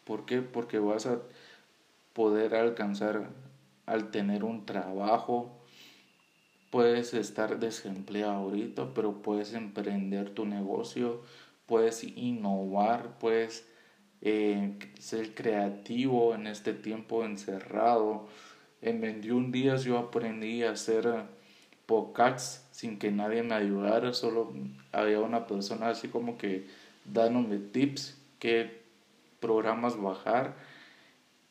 ¿Por 0.04 0.24
qué? 0.24 0.42
Porque 0.42 0.78
vas 0.78 1.06
a 1.06 1.18
poder 2.12 2.54
alcanzar 2.54 3.28
al 3.86 4.10
tener 4.10 4.44
un 4.44 4.64
trabajo. 4.64 5.50
Puedes 6.70 7.14
estar 7.14 7.58
desempleado 7.58 8.32
ahorita, 8.32 8.92
pero 8.94 9.22
puedes 9.22 9.54
emprender 9.54 10.30
tu 10.30 10.46
negocio, 10.46 11.22
puedes 11.66 12.04
innovar, 12.04 13.18
puedes 13.18 13.68
eh, 14.22 14.78
ser 14.98 15.34
creativo 15.34 16.34
en 16.34 16.46
este 16.46 16.72
tiempo 16.72 17.24
encerrado. 17.24 18.28
En 18.80 19.00
21 19.00 19.50
días 19.50 19.84
yo 19.84 19.98
aprendí 19.98 20.62
a 20.62 20.72
hacer 20.72 21.24
podcasts 21.86 22.66
sin 22.72 22.98
que 22.98 23.10
nadie 23.10 23.42
me 23.42 23.54
ayudara, 23.54 24.12
solo 24.12 24.52
había 24.92 25.20
una 25.20 25.46
persona 25.46 25.88
así 25.88 26.08
como 26.08 26.36
que 26.36 26.66
dándome 27.04 27.58
tips, 27.58 28.20
qué 28.38 28.82
programas 29.40 30.00
bajar 30.00 30.56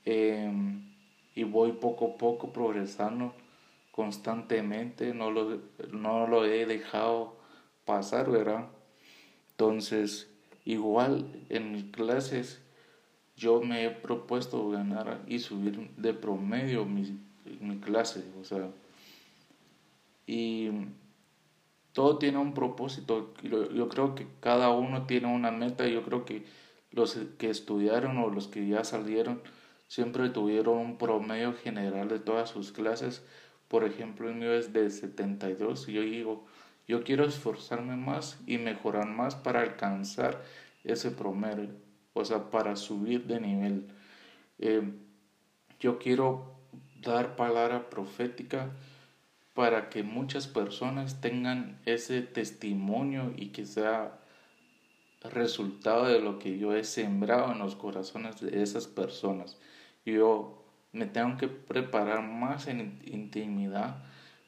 em, 0.04 0.94
y 1.34 1.44
voy 1.44 1.74
poco 1.74 2.14
a 2.14 2.18
poco 2.18 2.52
progresando 2.54 3.34
constantemente, 3.92 5.14
no 5.14 5.32
lo, 5.32 5.62
no 5.92 6.28
lo 6.28 6.46
he 6.46 6.66
dejado 6.66 7.38
pasar, 7.86 8.30
¿verdad? 8.30 8.68
Entonces, 9.58 10.30
igual 10.66 11.26
en 11.50 11.72
mis 11.72 11.86
clases 11.86 12.62
yo 13.38 13.62
me 13.62 13.86
he 13.86 13.90
propuesto 13.90 14.70
ganar 14.70 15.22
y 15.28 15.40
subir 15.40 15.90
de 15.98 16.14
promedio 16.14 16.86
mi, 16.86 17.18
mi 17.60 17.78
clase, 17.78 18.24
o 18.40 18.44
sea, 18.44 18.70
y 20.28 20.70
todo 21.94 22.18
tiene 22.18 22.38
un 22.40 22.54
propósito. 22.54 23.34
Yo 23.44 23.90
creo 23.90 24.16
que 24.16 24.28
cada 24.42 24.70
uno 24.70 25.06
tiene 25.06 25.34
una 25.34 25.52
meta. 25.52 25.88
Yo 25.88 26.04
creo 26.04 26.26
que 26.26 26.44
los 26.92 27.18
que 27.38 27.50
estudiaron 27.50 28.18
o 28.18 28.30
los 28.30 28.48
que 28.48 28.68
ya 28.68 28.84
salieron 28.84 29.42
siempre 29.88 30.30
tuvieron 30.30 30.78
un 30.78 30.98
promedio 30.98 31.54
general 31.54 32.10
de 32.10 32.20
todas 32.20 32.50
sus 32.50 32.72
clases. 32.72 33.24
Por 33.68 33.84
ejemplo, 33.84 34.30
el 34.30 34.36
mío 34.36 34.54
es 34.54 34.74
de 34.74 34.90
72 34.90 35.88
y 35.90 35.94
yo 35.94 36.02
digo, 36.02 36.46
yo 36.88 37.04
quiero 37.04 37.26
esforzarme 37.26 37.96
más 37.96 38.40
y 38.46 38.58
mejorar 38.58 39.08
más 39.08 39.36
para 39.36 39.62
alcanzar 39.62 40.44
ese 40.84 41.12
promedio, 41.12 41.70
o 42.14 42.24
sea, 42.24 42.52
para 42.52 42.76
subir 42.76 43.26
de 43.26 43.40
nivel. 43.40 43.88
Eh, 44.60 44.94
yo 45.80 46.00
quiero 46.00 46.56
dar 47.02 47.36
palabra 47.36 47.90
profética 47.90 48.72
para 49.54 49.90
que 49.90 50.04
muchas 50.04 50.48
personas 50.48 51.22
tengan 51.22 51.80
ese 51.86 52.22
testimonio 52.22 53.34
y 53.36 53.48
que 53.48 53.66
sea 53.66 54.20
resultado 55.32 56.06
de 56.06 56.20
lo 56.20 56.40
que 56.40 56.58
yo 56.58 56.76
he 56.76 56.84
sembrado 56.84 57.52
en 57.52 57.60
los 57.60 57.76
corazones 57.76 58.40
de 58.42 58.62
esas 58.62 58.88
personas. 58.88 59.58
Yo 60.06 60.64
me 60.92 61.06
tengo 61.06 61.38
que 61.38 61.48
preparar 61.48 62.22
más 62.22 62.68
en 62.68 63.00
intimidad, 63.06 64.04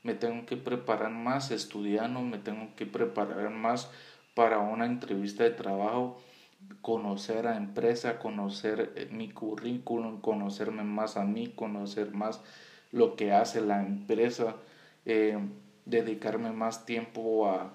me 0.08 0.14
tengo 0.16 0.46
que 0.46 0.56
preparar 0.56 1.12
más 1.12 1.52
estudiando, 1.52 2.22
me 2.22 2.38
tengo 2.38 2.74
que 2.78 2.86
preparar 2.86 3.50
más 3.50 3.92
para 4.36 4.60
una 4.60 4.86
entrevista 4.86 5.44
de 5.44 5.50
trabajo, 5.50 6.18
conocer 6.82 7.46
a 7.46 7.58
empresa, 7.58 8.18
conocer 8.18 8.94
eh, 8.96 9.10
mi 9.12 9.30
currículum, 9.30 10.22
conocerme 10.22 10.84
más 10.84 11.18
a 11.18 11.26
mí, 11.26 11.52
conocer 11.54 12.12
más 12.12 12.40
lo 12.94 13.18
que 13.18 13.34
hace 13.34 13.60
la 13.60 13.82
empresa 13.82 14.56
eh, 15.06 15.38
dedicarme 15.86 16.52
más 16.54 16.86
tiempo 16.86 17.50
a 17.50 17.74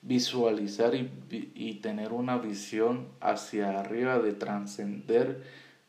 visualizar 0.00 0.94
y, 0.94 1.74
tener 1.82 2.12
una 2.12 2.38
visión 2.38 3.08
hacia 3.20 3.78
arriba, 3.80 4.18
de 4.18 4.32
trascender 4.32 5.42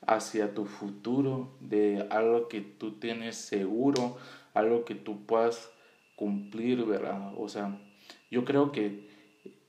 hacia 0.06 0.53
tu 0.53 0.65
futuro, 0.65 1.56
de 1.62 2.08
algo 2.10 2.50
que 2.50 2.62
tú 2.62 3.00
tienes 3.00 3.38
seguro, 3.38 4.17
algo 4.53 4.86
que 4.86 4.96
tú 4.96 5.25
puedas 5.25 5.70
cumplir, 6.17 6.83
¿verdad? 6.83 7.33
O 7.38 7.47
sea, 7.47 7.79
yo 8.29 8.43
creo 8.43 8.74
que 8.74 9.07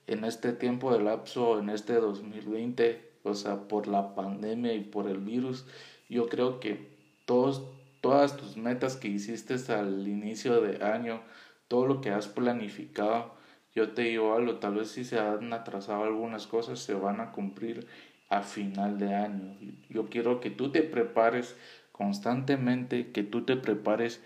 en 0.08 0.24
este 0.24 0.52
tiempo 0.52 0.92
de 0.92 1.04
lapso, 1.04 1.60
en 1.60 1.68
este 1.68 1.92
2020, 1.94 3.12
o 3.22 3.34
sea, 3.34 3.68
por 3.68 3.86
la 3.86 4.16
pandemia 4.16 4.72
y 4.74 4.80
por 4.80 5.08
el 5.08 5.18
virus, 5.18 5.66
yo 6.08 6.28
creo 6.28 6.58
que 6.58 6.88
todos, 7.26 7.62
todas 8.00 8.36
tus 8.36 8.56
metas 8.56 8.96
que 8.96 9.08
hiciste 9.08 9.54
al 9.72 10.08
inicio 10.08 10.60
de 10.62 10.82
año, 10.84 11.20
todo 11.68 11.86
lo 11.86 12.00
que 12.00 12.10
has 12.10 12.26
planificado, 12.26 13.34
yo 13.74 13.90
te 13.90 14.02
digo 14.02 14.34
algo, 14.34 14.56
tal 14.56 14.76
vez 14.76 14.88
si 14.88 15.04
se 15.04 15.18
han 15.20 15.52
atrasado 15.52 16.02
algunas 16.02 16.46
cosas, 16.46 16.80
se 16.80 16.94
van 16.94 17.20
a 17.20 17.32
cumplir 17.32 17.86
a 18.30 18.40
final 18.42 18.98
de 18.98 19.14
año. 19.14 19.56
Yo 19.90 20.06
quiero 20.06 20.40
que 20.40 20.50
tú 20.50 20.72
te 20.72 20.82
prepares 20.82 21.54
constantemente, 21.92 23.12
que 23.12 23.22
tú 23.22 23.44
te 23.44 23.56
prepares 23.56 24.22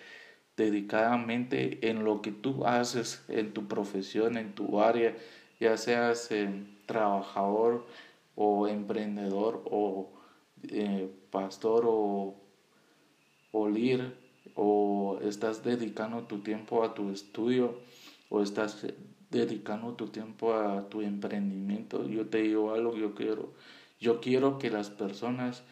dedicadamente 0.57 1.89
en 1.89 2.05
lo 2.05 2.23
que 2.23 2.33
tú 2.33 2.67
haces, 2.67 3.25
en 3.29 3.53
tu 3.53 3.69
profesión, 3.69 4.37
en 4.37 4.55
tu 4.55 4.81
área, 4.81 5.17
ya 5.61 5.77
seas 5.77 6.31
eh, 6.31 6.51
trabajador 6.87 7.87
o 8.35 8.69
emprendedor 8.69 9.63
o 9.71 10.13
eh, 10.69 11.11
pastor 11.31 11.85
o, 11.87 12.35
o 13.53 13.69
líder 13.69 14.17
o 14.55 15.19
estás 15.23 15.63
dedicando 15.63 16.25
tu 16.25 16.41
tiempo 16.41 16.83
a 16.85 16.95
tu 16.95 17.11
estudio 17.11 17.79
o 18.29 18.43
estás 18.43 18.87
dedicando 19.31 19.95
tu 19.95 20.09
tiempo 20.09 20.55
a 20.55 20.89
tu 20.89 21.01
emprendimiento. 21.01 22.07
Yo 22.09 22.27
te 22.27 22.43
digo 22.43 22.75
algo, 22.75 22.97
yo 22.97 23.15
quiero, 23.15 23.53
yo 24.01 24.21
quiero 24.21 24.59
que 24.59 24.71
las 24.71 24.91
personas 24.91 25.63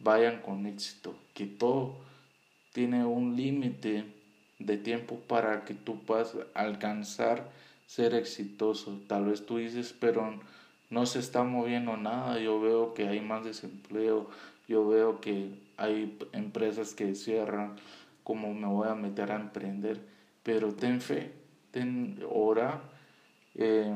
vayan 0.00 0.40
con 0.42 0.66
éxito, 0.66 1.14
que 1.34 1.46
todo 1.46 2.07
tiene 2.72 3.04
un 3.04 3.36
límite 3.36 4.04
de 4.58 4.76
tiempo 4.76 5.20
para 5.26 5.64
que 5.64 5.74
tú 5.74 6.02
puedas 6.04 6.34
alcanzar 6.54 7.50
ser 7.86 8.14
exitoso. 8.14 9.00
Tal 9.06 9.26
vez 9.26 9.46
tú 9.46 9.58
dices, 9.58 9.94
pero 9.98 10.38
no 10.90 11.06
se 11.06 11.18
está 11.18 11.42
moviendo 11.42 11.96
nada, 11.96 12.38
yo 12.38 12.60
veo 12.60 12.94
que 12.94 13.08
hay 13.08 13.20
más 13.20 13.44
desempleo, 13.44 14.28
yo 14.68 14.86
veo 14.86 15.20
que 15.20 15.50
hay 15.76 16.18
empresas 16.32 16.94
que 16.94 17.14
cierran, 17.14 17.76
como 18.24 18.52
me 18.52 18.66
voy 18.66 18.88
a 18.88 18.94
meter 18.94 19.32
a 19.32 19.36
emprender, 19.36 20.00
pero 20.42 20.74
ten 20.74 21.00
fe, 21.00 21.32
ten 21.70 22.20
ora, 22.30 22.82
eh, 23.54 23.94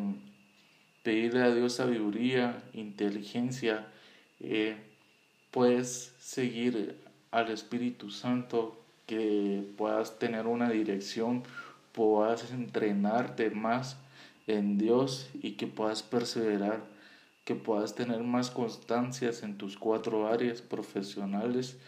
pedirle 1.02 1.42
a 1.42 1.54
Dios 1.54 1.74
sabiduría, 1.74 2.62
inteligencia, 2.72 3.86
eh, 4.40 4.76
puedes 5.50 6.14
seguir 6.18 6.96
al 7.32 7.50
Espíritu 7.50 8.10
Santo, 8.10 8.78
que 9.06 9.64
puedas 9.76 10.18
tener 10.18 10.46
una 10.46 10.70
dirección, 10.70 11.42
puedas 11.92 12.52
entrenarte 12.52 13.50
más 13.50 13.96
en 14.46 14.78
Dios 14.78 15.28
y 15.34 15.52
que 15.52 15.66
puedas 15.66 16.02
perseverar, 16.02 16.84
que 17.44 17.54
puedas 17.54 17.94
tener 17.94 18.22
más 18.22 18.50
constancias 18.50 19.42
en 19.42 19.58
tus 19.58 19.76
cuatro 19.76 20.28
áreas 20.28 20.62
profesionales, 20.62 21.78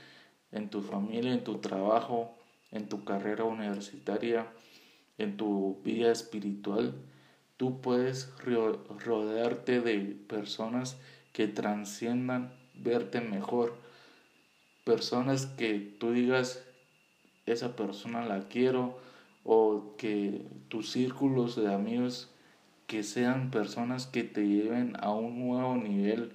en 0.51 0.69
tu 0.71 0.83
familia, 0.83 1.33
en 1.33 1.45
tu 1.45 1.59
trabajo, 1.59 2.35
en 2.73 2.89
tu 2.89 3.05
carrera 3.05 3.45
universitaria, 3.45 4.47
en 5.19 5.37
tu 5.37 5.81
vida 5.85 6.11
espiritual. 6.11 6.95
Tú 7.57 7.81
puedes 7.81 8.33
rodearte 8.39 9.81
de 9.81 9.99
personas 10.29 10.97
que 11.33 11.49
transciendan 11.49 12.53
verte 12.75 13.21
mejor. 13.21 13.84
Personas 14.85 15.47
que 15.47 15.79
tú 15.99 16.13
digas, 16.13 16.63
esa 17.47 17.75
persona 17.77 18.25
la 18.25 18.49
quiero, 18.49 18.99
o 19.45 19.95
que 19.99 20.43
tus 20.69 20.91
círculos 20.91 21.57
de 21.57 21.73
amigos 21.73 22.31
que 22.87 23.03
sean 23.03 23.51
personas 23.51 24.07
que 24.07 24.25
te 24.25 24.47
lleven 24.47 24.97
a 25.01 25.13
un 25.13 25.39
nuevo 25.39 25.77
nivel 25.77 26.33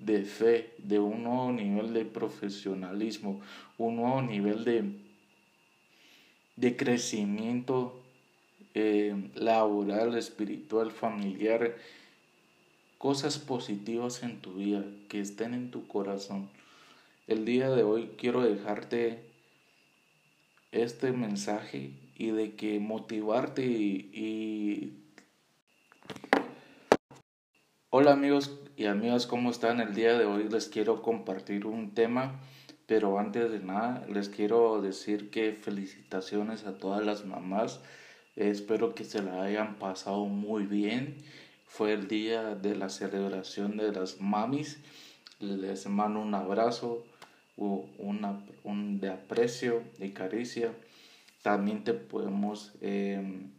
de 0.00 0.22
fe, 0.22 0.74
de 0.78 0.98
un 0.98 1.24
nuevo 1.24 1.52
nivel 1.52 1.92
de 1.92 2.04
profesionalismo, 2.04 3.40
un 3.78 3.96
nuevo 3.96 4.22
nivel 4.22 4.64
de, 4.64 4.84
de 6.56 6.76
crecimiento 6.76 8.00
eh, 8.74 9.30
laboral, 9.34 10.16
espiritual, 10.16 10.92
familiar, 10.92 11.74
cosas 12.98 13.38
positivas 13.38 14.22
en 14.22 14.40
tu 14.40 14.54
vida 14.54 14.84
que 15.08 15.20
estén 15.20 15.54
en 15.54 15.70
tu 15.70 15.86
corazón. 15.88 16.48
El 17.28 17.44
día 17.44 17.68
de 17.68 17.82
hoy 17.82 18.14
quiero 18.16 18.40
dejarte 18.40 19.22
este 20.72 21.12
mensaje 21.12 21.92
y 22.16 22.30
de 22.30 22.56
que 22.56 22.80
motivarte 22.80 23.66
y, 23.66 25.04
Hola 27.90 28.12
amigos 28.12 28.58
y 28.78 28.86
amigas, 28.86 29.26
¿cómo 29.26 29.50
están? 29.50 29.78
El 29.80 29.94
día 29.94 30.18
de 30.18 30.24
hoy 30.24 30.48
les 30.48 30.68
quiero 30.68 31.02
compartir 31.02 31.66
un 31.66 31.92
tema, 31.92 32.40
pero 32.86 33.18
antes 33.18 33.50
de 33.50 33.58
nada 33.58 34.06
les 34.08 34.30
quiero 34.30 34.80
decir 34.80 35.28
que 35.28 35.52
felicitaciones 35.52 36.64
a 36.64 36.78
todas 36.78 37.04
las 37.04 37.26
mamás. 37.26 37.82
Espero 38.36 38.94
que 38.94 39.04
se 39.04 39.22
la 39.22 39.42
hayan 39.42 39.78
pasado 39.78 40.24
muy 40.24 40.64
bien. 40.64 41.18
Fue 41.66 41.92
el 41.92 42.08
día 42.08 42.54
de 42.54 42.74
la 42.74 42.88
celebración 42.88 43.76
de 43.76 43.92
las 43.92 44.18
mamis. 44.18 44.78
Les 45.40 45.86
mando 45.88 46.20
un 46.20 46.34
abrazo, 46.34 47.04
un 47.58 49.00
de 49.00 49.10
aprecio 49.10 49.82
y 49.98 50.10
caricia. 50.10 50.72
También 51.42 51.84
te 51.84 51.94
podemos 51.94 52.74
em, 52.80 53.50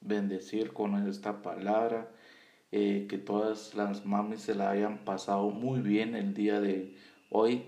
bendecir 0.00 0.72
con 0.72 1.08
esta 1.08 1.42
palabra. 1.42 2.10
Eh, 2.76 3.06
que 3.08 3.18
todas 3.18 3.74
las 3.76 4.04
mamis 4.04 4.40
se 4.40 4.54
la 4.56 4.70
hayan 4.70 4.98
pasado 5.04 5.50
muy 5.50 5.80
bien 5.80 6.16
el 6.16 6.34
día 6.34 6.60
de 6.60 6.96
hoy. 7.30 7.62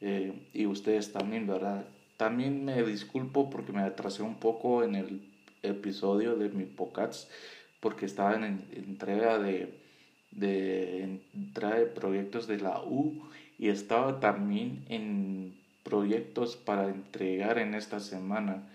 Eh, 0.00 0.50
y 0.52 0.66
ustedes 0.66 1.12
también, 1.12 1.46
¿verdad? 1.46 1.86
También 2.16 2.64
me 2.64 2.82
disculpo 2.82 3.50
porque 3.50 3.72
me 3.72 3.82
atrasé 3.82 4.24
un 4.24 4.40
poco 4.40 4.82
en 4.82 4.96
el 4.96 5.32
episodio 5.62 6.34
de 6.34 6.48
mi 6.48 6.64
podcast 6.64 7.30
porque 7.78 8.06
estaba 8.06 8.34
en 8.34 8.64
entrega 8.72 9.38
de, 9.38 9.80
de 10.32 11.20
entrega 11.34 11.78
de 11.78 11.86
proyectos 11.86 12.48
de 12.48 12.58
la 12.58 12.82
U 12.82 13.22
y 13.62 13.68
estaba 13.68 14.18
también 14.18 14.84
en 14.88 15.54
proyectos 15.84 16.56
para 16.56 16.88
entregar 16.88 17.58
en 17.58 17.76
esta 17.76 18.00
semana 18.00 18.68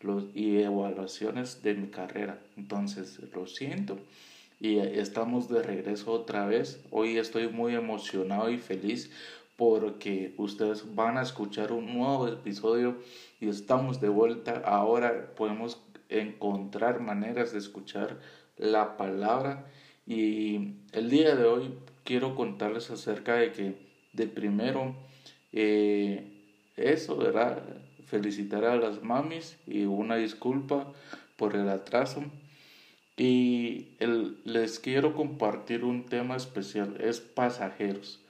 los, 0.00 0.34
y 0.34 0.62
evaluaciones 0.62 1.62
de 1.62 1.74
mi 1.74 1.88
carrera. 1.88 2.38
Entonces, 2.56 3.20
lo 3.34 3.46
siento. 3.46 3.98
Y 4.58 4.78
estamos 4.78 5.50
de 5.50 5.62
regreso 5.62 6.10
otra 6.10 6.46
vez. 6.46 6.80
Hoy 6.90 7.18
estoy 7.18 7.48
muy 7.48 7.74
emocionado 7.74 8.48
y 8.48 8.56
feliz 8.56 9.10
porque 9.58 10.32
ustedes 10.38 10.94
van 10.94 11.18
a 11.18 11.22
escuchar 11.22 11.70
un 11.70 11.92
nuevo 11.98 12.26
episodio 12.26 12.96
y 13.42 13.48
estamos 13.50 14.00
de 14.00 14.08
vuelta. 14.08 14.62
Ahora 14.64 15.34
podemos 15.36 15.82
encontrar 16.08 17.00
maneras 17.00 17.52
de 17.52 17.58
escuchar 17.58 18.18
la 18.56 18.96
palabra. 18.96 19.66
Y 20.06 20.76
el 20.92 21.10
día 21.10 21.36
de 21.36 21.44
hoy 21.44 21.74
quiero 22.04 22.34
contarles 22.34 22.90
acerca 22.90 23.34
de 23.34 23.52
que, 23.52 23.89
de 24.12 24.26
primero, 24.26 24.94
eh, 25.52 26.24
eso, 26.76 27.16
¿verdad? 27.16 27.62
felicitar 28.10 28.64
a 28.64 28.76
las 28.76 29.02
mamis 29.02 29.56
y 29.66 29.84
una 29.84 30.16
disculpa 30.16 30.92
por 31.36 31.54
el 31.54 31.68
atraso. 31.68 32.24
Y 33.16 33.88
les 34.44 34.78
quiero 34.78 35.14
compartir 35.14 35.84
un 35.84 36.06
tema 36.06 36.36
especial, 36.36 36.96
es 37.00 37.20
pasajeros. 37.20 38.20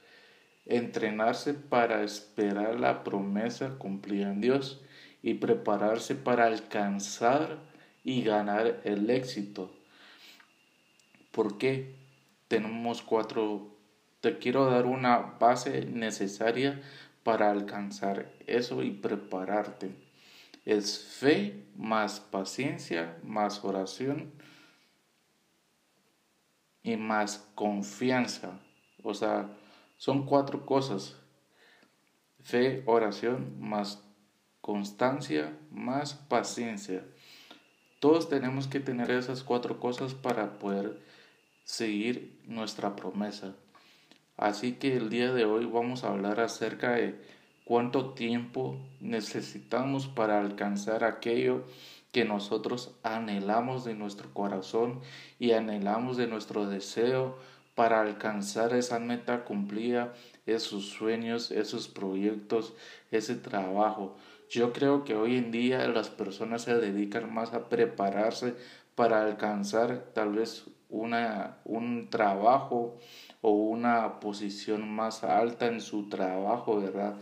Entrenarse 0.65 1.53
para 1.53 2.03
esperar 2.03 2.79
la 2.79 3.03
promesa 3.03 3.77
cumplida 3.79 4.31
en 4.31 4.41
Dios 4.41 4.81
y 5.23 5.35
prepararse 5.35 6.15
para 6.15 6.45
alcanzar 6.45 7.57
y 8.03 8.21
ganar 8.23 8.81
el 8.83 9.09
éxito. 9.09 9.71
¿Por 11.31 11.57
qué? 11.57 11.95
Tenemos 12.47 13.01
cuatro, 13.01 13.70
te 14.21 14.37
quiero 14.37 14.65
dar 14.65 14.85
una 14.85 15.17
base 15.17 15.85
necesaria 15.85 16.81
para 17.23 17.51
alcanzar 17.51 18.31
eso 18.47 18.83
y 18.83 18.91
prepararte. 18.91 19.95
Es 20.63 20.99
fe 21.19 21.65
más 21.75 22.19
paciencia 22.19 23.17
más 23.23 23.63
oración 23.63 24.31
y 26.83 26.97
más 26.97 27.49
confianza. 27.55 28.59
O 29.03 29.13
sea, 29.13 29.49
son 29.97 30.25
cuatro 30.25 30.65
cosas. 30.65 31.15
Fe, 32.39 32.83
oración, 32.85 33.59
más 33.59 34.03
constancia, 34.61 35.57
más 35.71 36.13
paciencia. 36.13 37.03
Todos 37.99 38.29
tenemos 38.29 38.67
que 38.67 38.79
tener 38.79 39.11
esas 39.11 39.43
cuatro 39.43 39.79
cosas 39.79 40.13
para 40.13 40.57
poder 40.57 40.99
seguir 41.63 42.39
nuestra 42.47 42.95
promesa. 42.95 43.55
Así 44.37 44.73
que 44.73 44.95
el 44.95 45.09
día 45.09 45.33
de 45.33 45.45
hoy 45.45 45.65
vamos 45.65 46.03
a 46.03 46.09
hablar 46.09 46.39
acerca 46.39 46.93
de 46.93 47.15
cuánto 47.63 48.13
tiempo 48.13 48.77
necesitamos 48.99 50.07
para 50.07 50.39
alcanzar 50.39 51.03
aquello 51.03 51.65
que 52.11 52.25
nosotros 52.25 52.95
anhelamos 53.03 53.85
de 53.85 53.93
nuestro 53.93 54.33
corazón 54.33 54.99
y 55.39 55.51
anhelamos 55.51 56.17
de 56.17 56.27
nuestro 56.27 56.67
deseo 56.67 57.37
para 57.75 58.01
alcanzar 58.01 58.73
esa 58.73 58.99
meta 58.99 59.45
cumplida, 59.45 60.13
esos 60.45 60.89
sueños, 60.89 61.51
esos 61.51 61.87
proyectos, 61.87 62.73
ese 63.11 63.35
trabajo. 63.35 64.17
Yo 64.49 64.73
creo 64.73 65.05
que 65.05 65.15
hoy 65.15 65.37
en 65.37 65.51
día 65.51 65.87
las 65.87 66.09
personas 66.09 66.63
se 66.63 66.75
dedican 66.75 67.33
más 67.33 67.53
a 67.53 67.69
prepararse 67.69 68.55
para 68.95 69.23
alcanzar 69.23 70.11
tal 70.13 70.33
vez 70.33 70.65
una, 70.91 71.57
un 71.65 72.09
trabajo 72.09 72.97
o 73.41 73.51
una 73.51 74.19
posición 74.19 74.89
más 74.93 75.23
alta 75.23 75.67
en 75.67 75.81
su 75.81 76.09
trabajo, 76.09 76.79
¿verdad? 76.79 77.15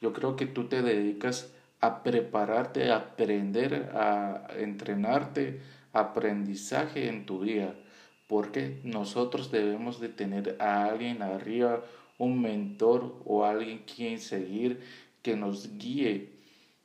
Yo 0.00 0.12
creo 0.12 0.34
que 0.34 0.46
tú 0.46 0.64
te 0.64 0.82
dedicas 0.82 1.52
a 1.80 2.02
prepararte, 2.02 2.90
a 2.90 2.96
aprender, 2.96 3.90
a 3.94 4.48
entrenarte, 4.58 5.60
aprendizaje 5.92 7.08
en 7.08 7.26
tu 7.26 7.40
vida, 7.40 7.74
porque 8.26 8.80
nosotros 8.84 9.50
debemos 9.50 10.00
de 10.00 10.08
tener 10.08 10.56
a 10.60 10.84
alguien 10.84 11.22
arriba, 11.22 11.82
un 12.18 12.40
mentor 12.42 13.22
o 13.24 13.44
alguien 13.44 13.84
quien 13.84 14.18
seguir 14.18 14.80
que 15.22 15.36
nos 15.36 15.78
guíe. 15.78 16.32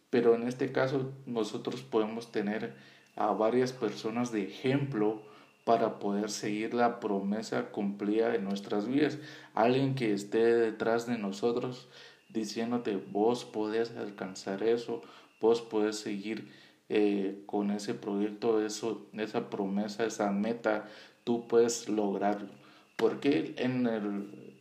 Pero 0.09 0.35
en 0.35 0.47
este 0.47 0.71
caso 0.71 1.11
nosotros 1.25 1.81
podemos 1.81 2.31
tener 2.31 2.73
a 3.15 3.27
varias 3.27 3.73
personas 3.73 4.31
de 4.31 4.43
ejemplo 4.43 5.21
para 5.65 5.99
poder 5.99 6.29
seguir 6.29 6.73
la 6.73 7.01
promesa 7.01 7.71
cumplida 7.71 8.35
en 8.35 8.45
nuestras 8.45 8.87
vidas. 8.87 9.17
Alguien 9.53 9.95
que 9.95 10.13
esté 10.13 10.55
detrás 10.55 11.07
de 11.07 11.17
nosotros 11.17 11.89
diciéndote, 12.29 12.97
vos 13.11 13.43
podés 13.45 13.91
alcanzar 13.97 14.63
eso, 14.63 15.01
vos 15.41 15.61
podés 15.61 15.97
seguir 15.97 16.49
eh, 16.87 17.43
con 17.45 17.71
ese 17.71 17.95
proyecto, 17.95 18.63
eso, 18.65 19.07
esa 19.13 19.49
promesa, 19.49 20.05
esa 20.05 20.31
meta, 20.31 20.87
tú 21.23 21.47
puedes 21.47 21.89
lograrlo. 21.89 22.49
Porque 22.95 23.55
en, 23.57 23.87
el, 23.87 24.55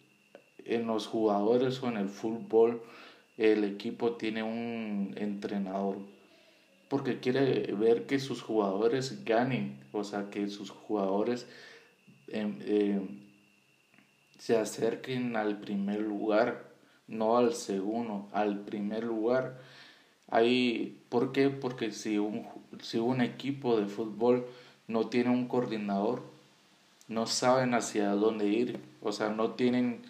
en 0.64 0.86
los 0.86 1.06
jugadores 1.06 1.82
o 1.82 1.88
en 1.88 1.98
el 1.98 2.08
fútbol 2.08 2.82
el 3.36 3.64
equipo 3.64 4.12
tiene 4.16 4.42
un 4.42 5.14
entrenador? 5.16 6.13
Porque 6.88 7.20
quiere 7.20 7.72
ver 7.72 8.06
que 8.06 8.18
sus 8.18 8.42
jugadores 8.42 9.24
ganen, 9.24 9.80
o 9.92 10.04
sea, 10.04 10.30
que 10.30 10.48
sus 10.48 10.70
jugadores 10.70 11.46
em, 12.28 12.58
em, 12.66 13.20
se 14.38 14.56
acerquen 14.56 15.36
al 15.36 15.60
primer 15.60 16.00
lugar 16.00 16.74
no 17.06 17.36
al 17.36 17.54
segundo, 17.54 18.28
al 18.32 18.60
primer 18.60 19.04
lugar. 19.04 19.60
Ahí, 20.28 21.00
¿Por 21.08 21.32
qué? 21.32 21.50
Porque 21.50 21.92
si 21.92 22.18
un, 22.18 22.46
si 22.80 22.98
un 22.98 23.20
equipo 23.20 23.78
de 23.78 23.86
fútbol 23.86 24.46
no 24.88 25.08
tiene 25.08 25.30
un 25.30 25.48
coordinador, 25.48 26.22
no 27.08 27.26
saben 27.26 27.74
hacia 27.74 28.10
dónde 28.10 28.46
ir, 28.48 28.80
o 29.02 29.12
sea, 29.12 29.28
no 29.28 29.50
tienen 29.52 30.02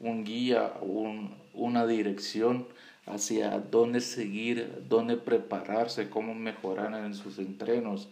un 0.00 0.24
guía, 0.24 0.74
un, 0.80 1.34
una 1.54 1.86
dirección 1.86 2.68
hacia 3.06 3.58
dónde 3.58 4.00
seguir, 4.00 4.84
dónde 4.88 5.16
prepararse, 5.16 6.10
cómo 6.10 6.34
mejorar 6.34 6.92
en 7.04 7.14
sus 7.14 7.38
entrenos. 7.38 8.08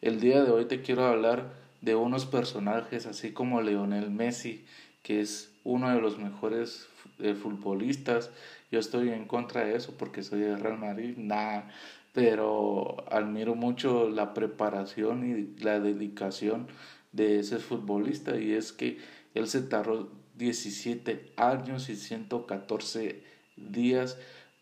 El 0.00 0.20
día 0.20 0.42
de 0.42 0.50
hoy 0.50 0.66
te 0.66 0.82
quiero 0.82 1.06
hablar 1.06 1.52
de 1.80 1.94
unos 1.94 2.26
personajes 2.26 3.06
así 3.06 3.32
como 3.32 3.62
Leonel 3.62 4.10
Messi, 4.10 4.64
que 5.02 5.20
es 5.20 5.52
uno 5.64 5.90
de 5.94 6.00
los 6.00 6.18
mejores 6.18 6.88
de 7.18 7.34
futbolistas. 7.34 8.30
Yo 8.70 8.80
estoy 8.80 9.10
en 9.10 9.26
contra 9.26 9.64
de 9.64 9.76
eso 9.76 9.94
porque 9.96 10.22
soy 10.22 10.40
de 10.40 10.56
Real 10.56 10.78
Madrid, 10.78 11.14
nada, 11.16 11.70
pero 12.12 13.04
admiro 13.10 13.54
mucho 13.54 14.10
la 14.10 14.34
preparación 14.34 15.24
y 15.24 15.62
la 15.62 15.80
dedicación 15.80 16.66
de 17.12 17.38
ese 17.38 17.58
futbolista 17.58 18.38
y 18.38 18.52
es 18.52 18.72
que 18.72 18.98
él 19.34 19.48
se 19.48 19.62
tardó 19.62 20.10
17 20.36 21.32
años 21.36 21.88
y 21.88 21.96
114 21.96 23.29
días 23.60 24.16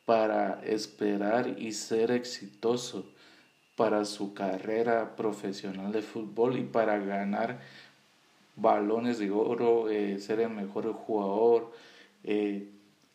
para 0.04 0.60
esperar 0.64 1.58
y 1.58 1.72
ser 1.72 2.10
exitoso 2.10 3.06
para 3.76 4.04
su 4.04 4.34
carrera 4.34 5.14
profesional 5.16 5.92
de 5.92 6.02
fútbol 6.02 6.58
y 6.58 6.64
para 6.64 6.98
ganar 6.98 7.60
balones 8.56 9.18
de 9.18 9.30
oro, 9.30 9.88
eh, 9.88 10.18
ser 10.18 10.40
el 10.40 10.50
mejor 10.50 10.92
jugador, 10.92 11.72
eh, 12.24 12.68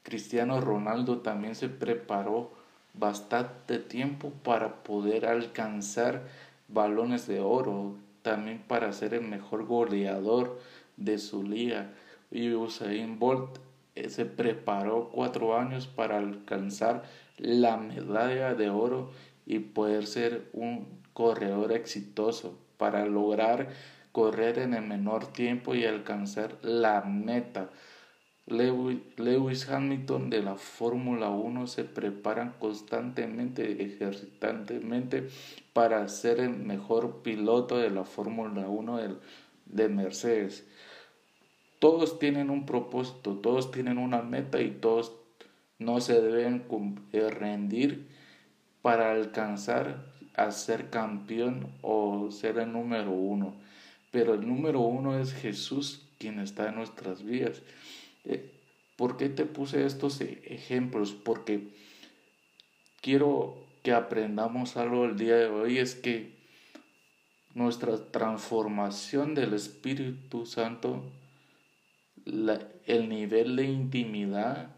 Cristiano 0.03 0.59
Ronaldo 0.61 1.19
también 1.19 1.55
se 1.55 1.69
preparó 1.69 2.51
bastante 2.93 3.79
tiempo 3.79 4.31
para 4.43 4.83
poder 4.83 5.25
alcanzar 5.25 6.21
balones 6.67 7.27
de 7.27 7.39
oro, 7.39 7.95
también 8.21 8.61
para 8.67 8.93
ser 8.93 9.13
el 9.13 9.21
mejor 9.21 9.65
goleador 9.65 10.59
de 10.97 11.17
su 11.17 11.43
liga. 11.43 11.91
Y 12.31 12.53
Usain 12.53 13.19
Bolt 13.19 13.59
se 14.07 14.25
preparó 14.25 15.09
cuatro 15.11 15.57
años 15.57 15.87
para 15.87 16.17
alcanzar 16.17 17.03
la 17.37 17.77
medalla 17.77 18.53
de 18.55 18.69
oro 18.69 19.11
y 19.45 19.59
poder 19.59 20.07
ser 20.07 20.49
un 20.53 20.87
corredor 21.13 21.71
exitoso, 21.71 22.57
para 22.77 23.05
lograr 23.05 23.69
correr 24.11 24.59
en 24.59 24.73
el 24.73 24.83
menor 24.83 25.27
tiempo 25.27 25.75
y 25.75 25.85
alcanzar 25.85 26.57
la 26.61 27.01
meta. 27.01 27.69
Lewis 28.45 29.69
Hamilton 29.69 30.29
de 30.29 30.43
la 30.43 30.55
Fórmula 30.55 31.29
1 31.29 31.65
se 31.67 31.85
preparan 31.85 32.53
constantemente, 32.59 33.83
ejercitantemente 33.83 35.29
para 35.71 36.07
ser 36.09 36.41
el 36.41 36.49
mejor 36.49 37.21
piloto 37.23 37.77
de 37.77 37.89
la 37.89 38.03
Fórmula 38.03 38.67
1 38.67 38.99
de, 39.65 39.87
Mercedes. 39.87 40.67
Todos 41.83 42.17
tienen 42.17 42.49
un 42.49 42.65
propósito, 42.65 43.35
todos 43.35 43.69
tienen 43.69 43.97
una 43.97 44.21
meta 44.21 44.61
y 44.61 44.71
todos 44.71 45.17
no 45.79 45.99
se 45.99 46.21
deben 46.21 46.63
eh, 47.11 47.29
rendir 47.29 48.07
para 48.81 49.11
alcanzar 49.11 50.05
a 50.33 50.51
ser 50.51 50.89
campeón 50.89 51.67
o 51.81 52.31
ser 52.31 52.59
el 52.59 52.71
número 52.71 53.11
uno. 53.11 53.53
Pero 54.11 54.33
el 54.35 54.47
número 54.47 54.79
uno 54.79 55.19
es 55.19 55.33
Jesús 55.33 56.07
quien 56.19 56.39
está 56.39 56.69
en 56.69 56.75
nuestras 56.75 57.21
vidas. 57.21 57.61
Eh, 58.23 58.49
¿Por 58.95 59.17
qué 59.17 59.27
te 59.27 59.43
puse 59.43 59.85
estos 59.85 60.21
e-, 60.21 60.41
ejemplos? 60.45 61.11
Porque 61.11 61.67
quiero 63.01 63.57
que 63.83 63.91
aprendamos 63.91 64.77
algo 64.77 65.03
el 65.03 65.17
día 65.17 65.35
de 65.35 65.47
hoy, 65.47 65.79
es 65.79 65.95
que 65.95 66.31
nuestra 67.53 67.97
transformación 68.09 69.35
del 69.35 69.53
Espíritu 69.53 70.45
Santo, 70.45 71.03
el 72.25 73.09
nivel 73.09 73.55
de 73.55 73.65
intimidad 73.65 74.75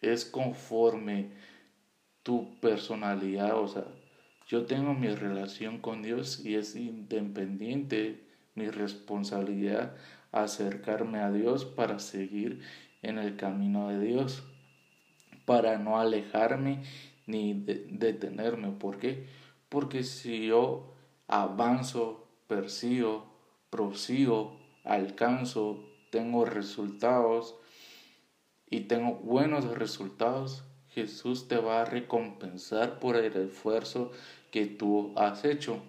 es 0.00 0.24
conforme 0.24 1.30
tu 2.22 2.58
personalidad, 2.60 3.58
o 3.58 3.68
sea, 3.68 3.84
yo 4.46 4.66
tengo 4.66 4.94
mi 4.94 5.08
relación 5.08 5.78
con 5.78 6.02
Dios 6.02 6.44
y 6.44 6.56
es 6.56 6.74
independiente 6.74 8.26
mi 8.54 8.68
responsabilidad 8.68 9.94
acercarme 10.32 11.20
a 11.20 11.30
Dios 11.30 11.64
para 11.64 11.98
seguir 11.98 12.60
en 13.02 13.18
el 13.18 13.36
camino 13.36 13.88
de 13.88 14.00
Dios, 14.00 14.42
para 15.44 15.78
no 15.78 15.98
alejarme 15.98 16.82
ni 17.26 17.54
detenerme. 17.54 18.72
¿Por 18.72 18.98
qué? 18.98 19.26
Porque 19.68 20.02
si 20.02 20.46
yo 20.46 20.94
avanzo, 21.26 22.28
persigo, 22.46 23.32
prosigo, 23.70 24.60
alcanzo, 24.84 25.89
tengo 26.10 26.44
resultados 26.44 27.56
y 28.68 28.80
tengo 28.80 29.14
buenos 29.14 29.64
resultados, 29.76 30.64
Jesús 30.90 31.48
te 31.48 31.56
va 31.56 31.82
a 31.82 31.84
recompensar 31.84 32.98
por 32.98 33.16
el 33.16 33.36
esfuerzo 33.36 34.12
que 34.50 34.66
tú 34.66 35.12
has 35.16 35.44
hecho. 35.44 35.80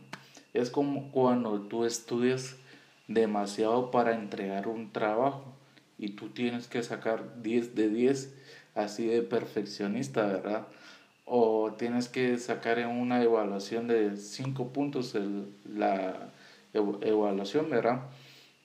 Es 0.53 0.69
como 0.69 1.11
cuando 1.11 1.61
tú 1.61 1.85
estudias 1.85 2.55
demasiado 3.07 3.91
para 3.91 4.15
entregar 4.15 4.67
un 4.67 4.91
trabajo 4.91 5.55
y 5.97 6.11
tú 6.11 6.29
tienes 6.29 6.67
que 6.67 6.81
sacar 6.83 7.41
10 7.41 7.75
de 7.75 7.89
10 7.89 8.33
así 8.75 9.05
de 9.05 9.21
perfeccionista, 9.21 10.25
¿verdad? 10.25 10.67
O 11.25 11.73
tienes 11.73 12.09
que 12.09 12.37
sacar 12.37 12.79
en 12.79 12.89
una 12.89 13.21
evaluación 13.21 13.87
de 13.87 14.17
5 14.17 14.73
puntos 14.73 15.15
la 15.65 16.31
evaluación, 16.73 17.69
¿verdad? 17.69 18.09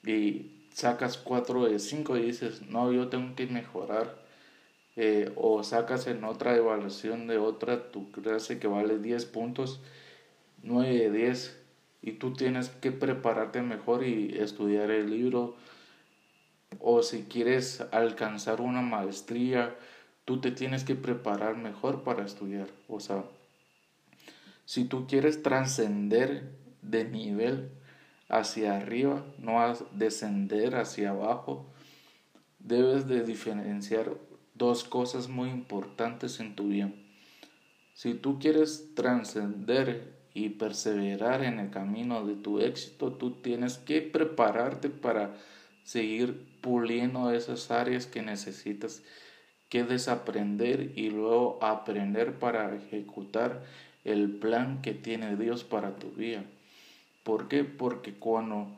Y 0.05 0.56
sacas 0.77 1.17
4 1.17 1.65
de 1.65 1.79
5 1.79 2.19
y 2.19 2.23
dices, 2.27 2.61
no, 2.69 2.93
yo 2.93 3.09
tengo 3.09 3.35
que 3.35 3.47
mejorar. 3.47 4.27
Eh, 4.97 5.33
o 5.35 5.63
sacas 5.63 6.07
en 6.07 6.23
otra 6.23 6.55
evaluación 6.55 7.27
de 7.27 7.39
otra 7.39 7.91
tu 7.91 8.13
clase 8.13 8.59
que 8.59 8.67
vale 8.67 8.99
10 8.99 9.25
puntos, 9.25 9.81
9 10.63 10.95
de 10.95 11.11
10 11.11 11.59
y 12.03 12.13
tú 12.13 12.35
tienes 12.35 12.69
que 12.69 12.93
prepararte 12.93 13.63
mejor 13.63 14.05
y 14.05 14.37
estudiar 14.39 14.91
el 14.91 15.11
libro 15.11 15.57
o 16.79 17.03
si 17.03 17.23
quieres 17.23 17.83
alcanzar 17.91 18.61
una 18.61 18.83
maestría, 18.83 19.75
tú 20.27 20.43
te 20.43 20.51
tienes 20.51 20.85
que 20.85 20.95
preparar 20.95 21.57
mejor 21.57 22.03
para 22.03 22.23
estudiar. 22.23 22.69
O 22.87 23.01
sea, 23.01 23.25
si 24.67 24.85
tú 24.85 25.07
quieres 25.07 25.43
trascender 25.43 26.51
de 26.83 27.05
nivel, 27.05 27.71
hacia 28.29 28.77
arriba, 28.77 29.25
no 29.39 29.61
a 29.61 29.77
descender 29.93 30.77
hacia 30.77 31.11
abajo. 31.11 31.67
Debes 32.59 33.07
de 33.07 33.23
diferenciar 33.23 34.13
dos 34.55 34.85
cosas 34.85 35.29
muy 35.29 35.51
importantes 35.51 36.41
en 36.41 36.57
tu 36.57 36.69
vida. 36.69 36.91
Si 37.95 38.15
tú 38.15 38.39
quieres 38.39 38.95
trascender 38.95 40.17
y 40.35 40.51
perseverar 40.51 41.43
en 41.45 41.59
el 41.59 41.71
camino 41.71 42.27
de 42.27 42.35
tu 42.35 42.61
éxito, 42.61 43.13
tú 43.13 43.41
tienes 43.41 43.79
que 43.79 44.03
prepararte 44.03 44.91
para 44.91 45.35
seguir 45.83 46.59
puliendo 46.61 47.31
esas 47.31 47.71
áreas 47.71 48.07
que 48.07 48.21
necesitas 48.21 49.03
que 49.69 49.85
desaprender 49.85 50.93
y 50.97 51.11
luego 51.11 51.59
aprender 51.63 52.39
para 52.39 52.75
ejecutar 52.75 53.63
el 54.05 54.31
plan 54.39 54.83
que 54.83 54.93
tiene 54.95 55.37
Dios 55.37 55.65
para 55.65 55.97
tu 55.97 56.11
vida. 56.11 56.45
¿Por 57.27 57.49
qué? 57.49 57.65
Porque 57.65 58.15
cuando 58.15 58.69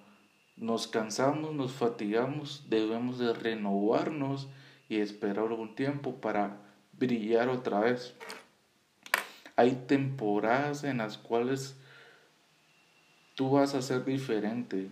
nos 0.56 0.86
cansamos, 0.86 1.54
nos 1.54 1.72
fatigamos, 1.72 2.64
debemos 2.70 3.18
de 3.18 3.34
renovarnos 3.34 4.48
y 4.88 5.00
esperar 5.00 5.52
un 5.52 5.74
tiempo 5.74 6.14
para 6.14 6.56
brillar 6.92 7.50
otra 7.50 7.80
vez. 7.80 8.14
Hay 9.54 9.84
temporadas 9.86 10.82
en 10.84 10.96
las 10.96 11.18
cuales 11.18 11.76
tú 13.34 13.50
vas 13.50 13.74
a 13.74 13.82
ser 13.82 14.06
diferente. 14.06 14.88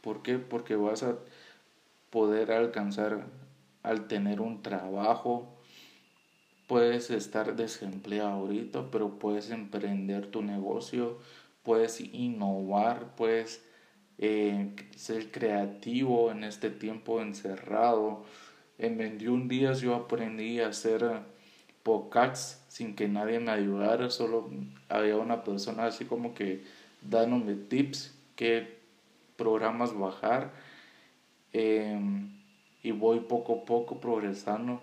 ¿Por 0.00 0.22
qué? 0.22 0.38
Porque 0.38 0.74
vas 0.74 1.02
a 1.02 1.16
poder 2.08 2.50
alcanzar 2.50 3.26
al 3.82 4.08
tener 4.08 4.40
un 4.40 4.62
trabajo. 4.62 5.54
Puedes 6.66 7.10
estar 7.10 7.56
desempleado 7.56 8.30
ahorita, 8.30 8.90
pero 8.90 9.18
puedes 9.18 9.50
emprender 9.50 10.30
tu 10.30 10.40
negocio, 10.40 11.18
puedes 11.66 12.00
innovar, 12.00 13.16
puedes 13.16 13.60
eh, 14.18 14.72
ser 14.94 15.32
creativo 15.32 16.30
en 16.30 16.44
este 16.44 16.70
tiempo 16.70 17.20
encerrado. 17.20 18.24
En 18.78 18.96
21 18.96 19.48
días 19.48 19.80
yo 19.80 19.96
aprendí 19.96 20.60
a 20.60 20.68
hacer 20.68 21.04
podcasts 21.82 22.64
sin 22.68 22.94
que 22.94 23.08
nadie 23.08 23.40
me 23.40 23.50
ayudara, 23.50 24.10
solo 24.10 24.48
había 24.88 25.16
una 25.16 25.42
persona 25.42 25.86
así 25.86 26.04
como 26.04 26.34
que 26.34 26.62
dándome 27.02 27.54
tips, 27.54 28.16
qué 28.36 28.78
programas 29.36 29.92
bajar. 29.98 30.52
Em, 31.52 32.30
y 32.82 32.92
voy 32.92 33.20
poco 33.20 33.62
a 33.62 33.64
poco 33.64 33.98
progresando 34.00 34.80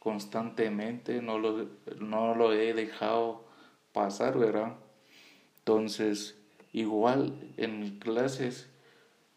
constantemente, 0.00 1.22
no 1.22 1.38
lo, 1.38 1.68
no 2.00 2.34
lo 2.34 2.52
he 2.52 2.74
dejado 2.74 3.44
pasar, 3.92 4.36
¿verdad? 4.38 4.74
Entonces, 5.66 6.36
igual 6.72 7.34
en 7.56 7.80
mis 7.80 7.90
clases 7.98 8.68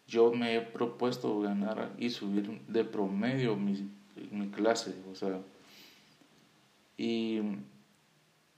yo 0.07 0.31
me 0.31 0.55
he 0.55 0.61
propuesto 0.61 1.39
ganar 1.39 1.91
y 1.97 2.11
subir 2.11 2.61
de 2.67 2.83
promedio 2.83 3.55
mi, 3.55 3.89
mi 4.29 4.49
clase, 4.49 4.93
o 5.11 5.15
sea, 5.15 5.41
y 6.97 7.41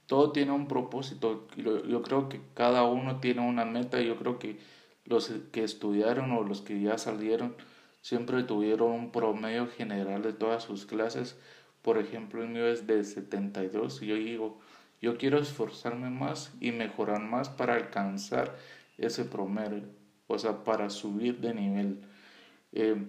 todo 0.04 0.32
tiene 0.32 0.52
un 0.52 0.68
propósito. 0.68 1.46
Yo 1.56 2.02
creo 2.02 2.28
que 2.28 2.42
cada 2.52 2.84
uno 2.84 3.20
tiene 3.20 3.40
una 3.40 3.64
meta. 3.64 4.02
Yo 4.02 4.18
creo 4.18 4.38
que 4.38 4.58
los 5.06 5.32
que 5.50 5.64
estudiaron 5.64 6.32
o 6.32 6.42
los 6.42 6.60
que 6.60 6.78
ya 6.78 6.98
salieron 6.98 7.54
siempre 8.02 8.42
tuvieron 8.42 8.90
un 8.90 9.12
promedio 9.12 9.66
general 9.68 10.20
de 10.22 10.34
todas 10.34 10.64
sus 10.64 10.84
clases. 10.84 11.38
Por 11.80 11.96
ejemplo, 11.96 12.42
el 12.42 12.50
mío 12.50 12.66
es 12.66 12.86
de 12.86 13.02
72 13.02 14.02
y 14.02 14.06
yo 14.08 14.16
digo, 14.16 14.58
yo 15.02 15.18
quiero 15.18 15.40
esforzarme 15.40 16.10
más 16.10 16.54
y 16.60 16.70
mejorar 16.70 17.20
más 17.20 17.48
para 17.48 17.74
alcanzar 17.74 18.56
ese 18.96 19.24
promedio, 19.24 19.82
o 20.28 20.38
sea, 20.38 20.62
para 20.62 20.88
subir 20.90 21.40
de 21.40 21.52
nivel. 21.52 22.02
Eh, 22.70 23.04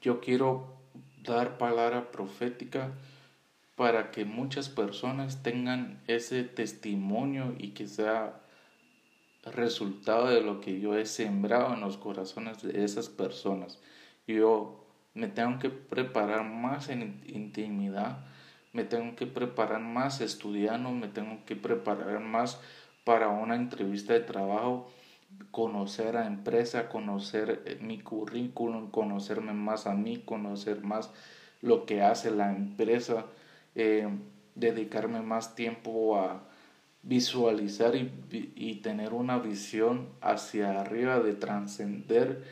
yo 0.00 0.20
quiero 0.20 0.78
dar 1.24 1.58
palabra 1.58 2.12
profética 2.12 2.92
para 3.74 4.12
que 4.12 4.24
muchas 4.24 4.68
personas 4.68 5.42
tengan 5.42 6.00
ese 6.06 6.44
testimonio 6.44 7.56
y 7.58 7.70
que 7.70 7.88
sea 7.88 8.40
resultado 9.42 10.28
de 10.28 10.42
lo 10.42 10.60
que 10.60 10.80
yo 10.80 10.96
he 10.96 11.06
sembrado 11.06 11.74
en 11.74 11.80
los 11.80 11.96
corazones 11.96 12.62
de 12.62 12.84
esas 12.84 13.08
personas. 13.08 13.80
Yo 14.28 14.86
me 15.14 15.26
tengo 15.26 15.58
que 15.58 15.70
preparar 15.70 16.44
más 16.44 16.88
en 16.88 17.20
intimidad 17.26 18.24
me 18.72 18.84
tengo 18.84 19.16
que 19.16 19.26
preparar 19.26 19.80
más 19.80 20.20
estudiando, 20.20 20.90
me 20.90 21.08
tengo 21.08 21.44
que 21.44 21.56
preparar 21.56 22.20
más 22.20 22.60
para 23.04 23.28
una 23.28 23.56
entrevista 23.56 24.12
de 24.12 24.20
trabajo, 24.20 24.90
conocer 25.50 26.16
a 26.16 26.26
empresa, 26.26 26.88
conocer 26.88 27.62
eh, 27.64 27.78
mi 27.80 28.00
currículum, 28.00 28.90
conocerme 28.90 29.52
más 29.52 29.86
a 29.86 29.94
mí, 29.94 30.22
conocer 30.24 30.82
más 30.82 31.10
lo 31.62 31.86
que 31.86 32.02
hace 32.02 32.30
la 32.30 32.50
empresa, 32.50 33.26
eh, 33.74 34.08
dedicarme 34.54 35.20
más 35.20 35.54
tiempo 35.54 36.18
a 36.18 36.42
visualizar 37.02 37.96
y, 37.96 38.12
y 38.54 38.76
tener 38.76 39.14
una 39.14 39.38
visión 39.38 40.08
hacia 40.20 40.80
arriba 40.80 41.20
de 41.20 41.32
trascender 41.32 42.44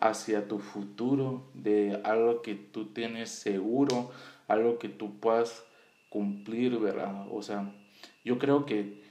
hacia 0.00 0.48
tu 0.48 0.58
futuro, 0.58 1.44
de 1.54 2.00
algo 2.04 2.42
que 2.42 2.54
tú 2.54 2.86
tienes 2.86 3.30
seguro, 3.30 4.10
algo 4.48 4.78
que 4.78 4.88
tú 4.88 5.18
puedas 5.18 5.64
cumplir, 6.08 6.78
¿verdad? 6.78 7.26
O 7.30 7.42
sea, 7.42 7.72
yo 8.24 8.38
creo 8.38 8.66
que 8.66 9.02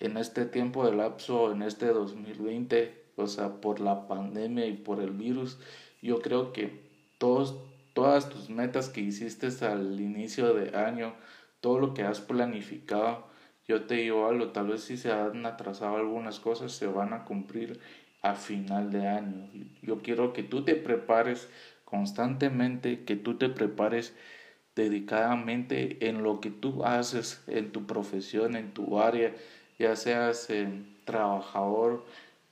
en 0.00 0.16
este 0.16 0.44
tiempo 0.44 0.84
de 0.84 0.94
lapso, 0.94 1.52
en 1.52 1.62
este 1.62 1.86
2020, 1.86 3.04
o 3.16 3.26
sea, 3.26 3.60
por 3.60 3.80
la 3.80 4.06
pandemia 4.06 4.66
y 4.66 4.74
por 4.74 5.00
el 5.00 5.10
virus, 5.10 5.58
yo 6.02 6.20
creo 6.20 6.52
que 6.52 6.82
todos, 7.18 7.56
todas 7.94 8.28
tus 8.28 8.50
metas 8.50 8.88
que 8.88 9.00
hiciste 9.00 9.48
al 9.64 10.00
inicio 10.00 10.52
de 10.52 10.76
año, 10.76 11.14
todo 11.60 11.78
lo 11.78 11.94
que 11.94 12.02
has 12.02 12.20
planificado, 12.20 13.26
yo 13.66 13.84
te 13.84 13.94
digo 13.94 14.28
algo, 14.28 14.48
tal 14.48 14.68
vez 14.68 14.82
si 14.82 14.98
se 14.98 15.10
han 15.10 15.46
atrasado 15.46 15.96
algunas 15.96 16.38
cosas, 16.38 16.72
se 16.72 16.86
van 16.86 17.14
a 17.14 17.24
cumplir 17.24 17.80
a 18.20 18.34
final 18.34 18.90
de 18.90 19.06
año. 19.06 19.48
Yo 19.80 20.02
quiero 20.02 20.32
que 20.34 20.42
tú 20.42 20.64
te 20.64 20.74
prepares 20.74 21.48
constantemente, 21.84 23.04
que 23.04 23.16
tú 23.16 23.38
te 23.38 23.48
prepares 23.48 24.14
dedicadamente 24.74 26.08
en 26.08 26.22
lo 26.22 26.40
que 26.40 26.50
tú 26.50 26.84
haces, 26.84 27.42
en 27.46 27.70
tu 27.72 27.86
profesión, 27.86 28.56
en 28.56 28.72
tu 28.72 28.98
área, 28.98 29.34
ya 29.78 29.96
seas 29.96 30.50
eh, 30.50 30.68
trabajador 31.04 32.04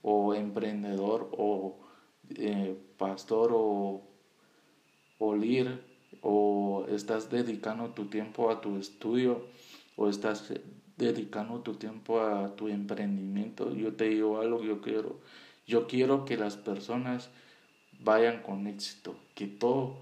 o 0.02 0.34
emprendedor 0.34 1.28
o 1.32 1.78
eh, 2.36 2.76
pastor 2.98 3.52
o, 3.54 4.02
o 5.18 5.36
líder 5.36 5.80
o 6.20 6.86
estás 6.88 7.30
dedicando 7.30 7.90
tu 7.90 8.06
tiempo 8.06 8.50
a 8.50 8.60
tu 8.60 8.76
estudio 8.76 9.46
o 9.96 10.08
estás 10.08 10.52
dedicando 10.96 11.60
tu 11.60 11.74
tiempo 11.74 12.20
a 12.20 12.54
tu 12.54 12.68
emprendimiento, 12.68 13.74
yo 13.74 13.94
te 13.94 14.08
digo 14.08 14.40
algo, 14.40 14.62
yo 14.62 14.80
quiero, 14.80 15.18
yo 15.66 15.86
quiero 15.86 16.24
que 16.24 16.36
las 16.36 16.56
personas 16.56 17.30
vayan 18.00 18.42
con 18.42 18.66
éxito, 18.66 19.16
que 19.34 19.46
todo 19.46 19.96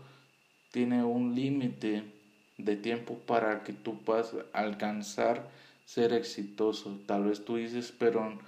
tiene 0.71 1.05
un 1.05 1.35
límite 1.35 2.05
de 2.59 2.77
tiempo 2.77 3.19
para 3.27 3.63
que 3.63 3.73
tú 3.73 3.99
puedas 4.03 4.35
alcanzar 4.53 5.49
ser 5.85 6.13
exitoso. 6.13 6.99
Tal 7.07 7.25
vez 7.25 7.45
tú 7.45 7.57
dices, 7.57 7.93
pero 7.97 8.39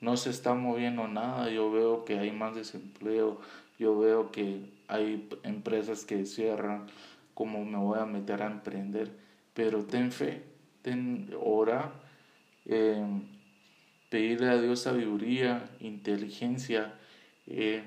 no 0.00 0.16
se 0.16 0.30
está 0.30 0.54
moviendo 0.54 1.08
nada, 1.08 1.50
yo 1.50 1.70
veo 1.70 2.04
que 2.04 2.18
hay 2.18 2.30
más 2.30 2.54
desempleo, 2.54 3.40
yo 3.78 3.98
veo 3.98 4.30
que 4.30 4.60
hay 4.88 5.28
empresas 5.42 6.04
que 6.04 6.26
cierran, 6.26 6.86
como 7.34 7.64
me 7.64 7.78
voy 7.78 7.98
a 7.98 8.06
meter 8.06 8.42
a 8.42 8.46
emprender, 8.46 9.10
pero 9.54 9.84
ten 9.84 10.12
fe, 10.12 10.42
ten 10.82 11.30
ora, 11.40 11.92
eh, 12.66 13.04
pedirle 14.08 14.50
a 14.50 14.60
Dios 14.60 14.80
sabiduría, 14.80 15.70
inteligencia, 15.80 16.94
eh, 17.46 17.82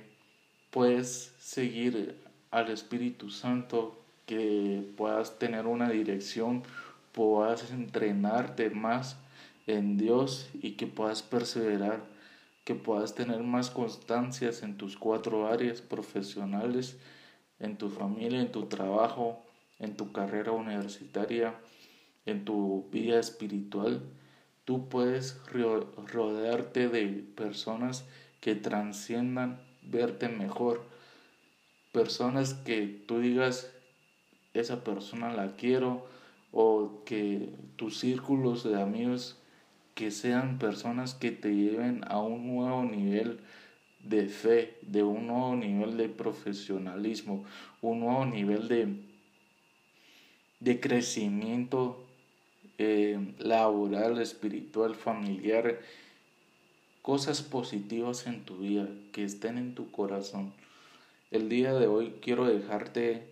puedes 0.71 1.34
seguir 1.38 2.17
al 2.55 2.69
Espíritu 2.69 3.29
Santo, 3.31 3.99
que 4.25 4.89
puedas 4.95 5.37
tener 5.37 5.67
una 5.67 5.89
dirección, 5.89 6.63
puedas 7.11 7.69
entrenarte 7.69 8.69
más 8.69 9.17
en 9.67 9.97
Dios 9.97 10.49
y 10.53 10.71
que 10.71 10.87
puedas 10.87 11.21
perseverar, 11.21 12.05
que 12.63 12.73
puedas 12.73 13.13
tener 13.13 13.43
más 13.43 13.69
constancias 13.69 14.63
en 14.63 14.77
tus 14.77 14.95
cuatro 14.95 15.47
áreas 15.47 15.81
profesionales, 15.81 16.97
en 17.59 17.77
tu 17.77 17.89
familia, 17.89 18.39
en 18.39 18.53
tu 18.53 18.67
trabajo, 18.67 19.43
en 19.77 19.97
tu 19.97 20.13
carrera 20.13 20.53
universitaria, 20.53 21.55
en 22.25 22.45
tu 22.45 22.87
vida 22.89 23.19
espiritual. 23.19 24.01
Tú 24.63 24.87
puedes 24.87 25.41
rodearte 25.51 26.87
de 26.87 27.05
personas 27.35 28.05
que 28.39 28.55
transciendan 28.55 29.59
verte 29.83 30.29
mejor 30.29 30.94
personas 31.95 32.53
que 32.53 32.88
tú 33.08 33.19
digas, 33.19 33.71
esa 34.53 34.84
persona 34.84 35.31
la 35.31 35.55
quiero, 35.55 36.05
o 36.51 37.03
que 37.05 37.53
tus 37.77 37.99
círculos 37.99 38.65
de 38.65 38.81
amigos 38.81 39.38
que 39.93 40.12
sean 40.12 40.60
personas 40.60 41.13
que 41.13 41.31
te 41.31 41.55
lleven 41.55 42.03
a 42.08 42.19
un 42.19 42.53
nuevo 42.53 42.84
nivel 42.84 43.39
de 44.03 44.27
fe, 44.27 44.77
de 44.81 45.03
un 45.03 45.27
nuevo 45.27 45.55
nivel 45.55 45.95
de 45.95 46.10
profesionalismo, 46.10 47.45
un 47.81 48.01
nuevo 48.01 48.25
nivel 48.25 48.67
de, 48.67 49.01
de 50.60 50.79
crecimiento 50.81 52.05
eh, 52.77 53.17
laboral, 53.39 54.21
espiritual, 54.21 54.95
familiar, 54.95 55.79
cosas 57.01 57.41
positivas 57.41 58.27
en 58.27 58.43
tu 58.43 58.58
vida 58.58 58.89
que 59.13 59.23
estén 59.23 59.58
en 59.58 59.75
tu 59.75 59.91
corazón. 59.91 60.51
El 61.35 61.49
día 61.49 61.73
de 61.73 61.87
hoy 61.87 62.13
quiero 62.21 62.45
dejarte 62.45 63.27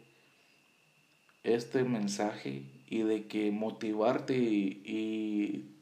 este 1.45 1.85
mensaje 1.85 2.63
y 2.89 3.03
de 3.03 3.27
que 3.27 3.49
motivarte 3.51 4.35
y, 4.35 5.72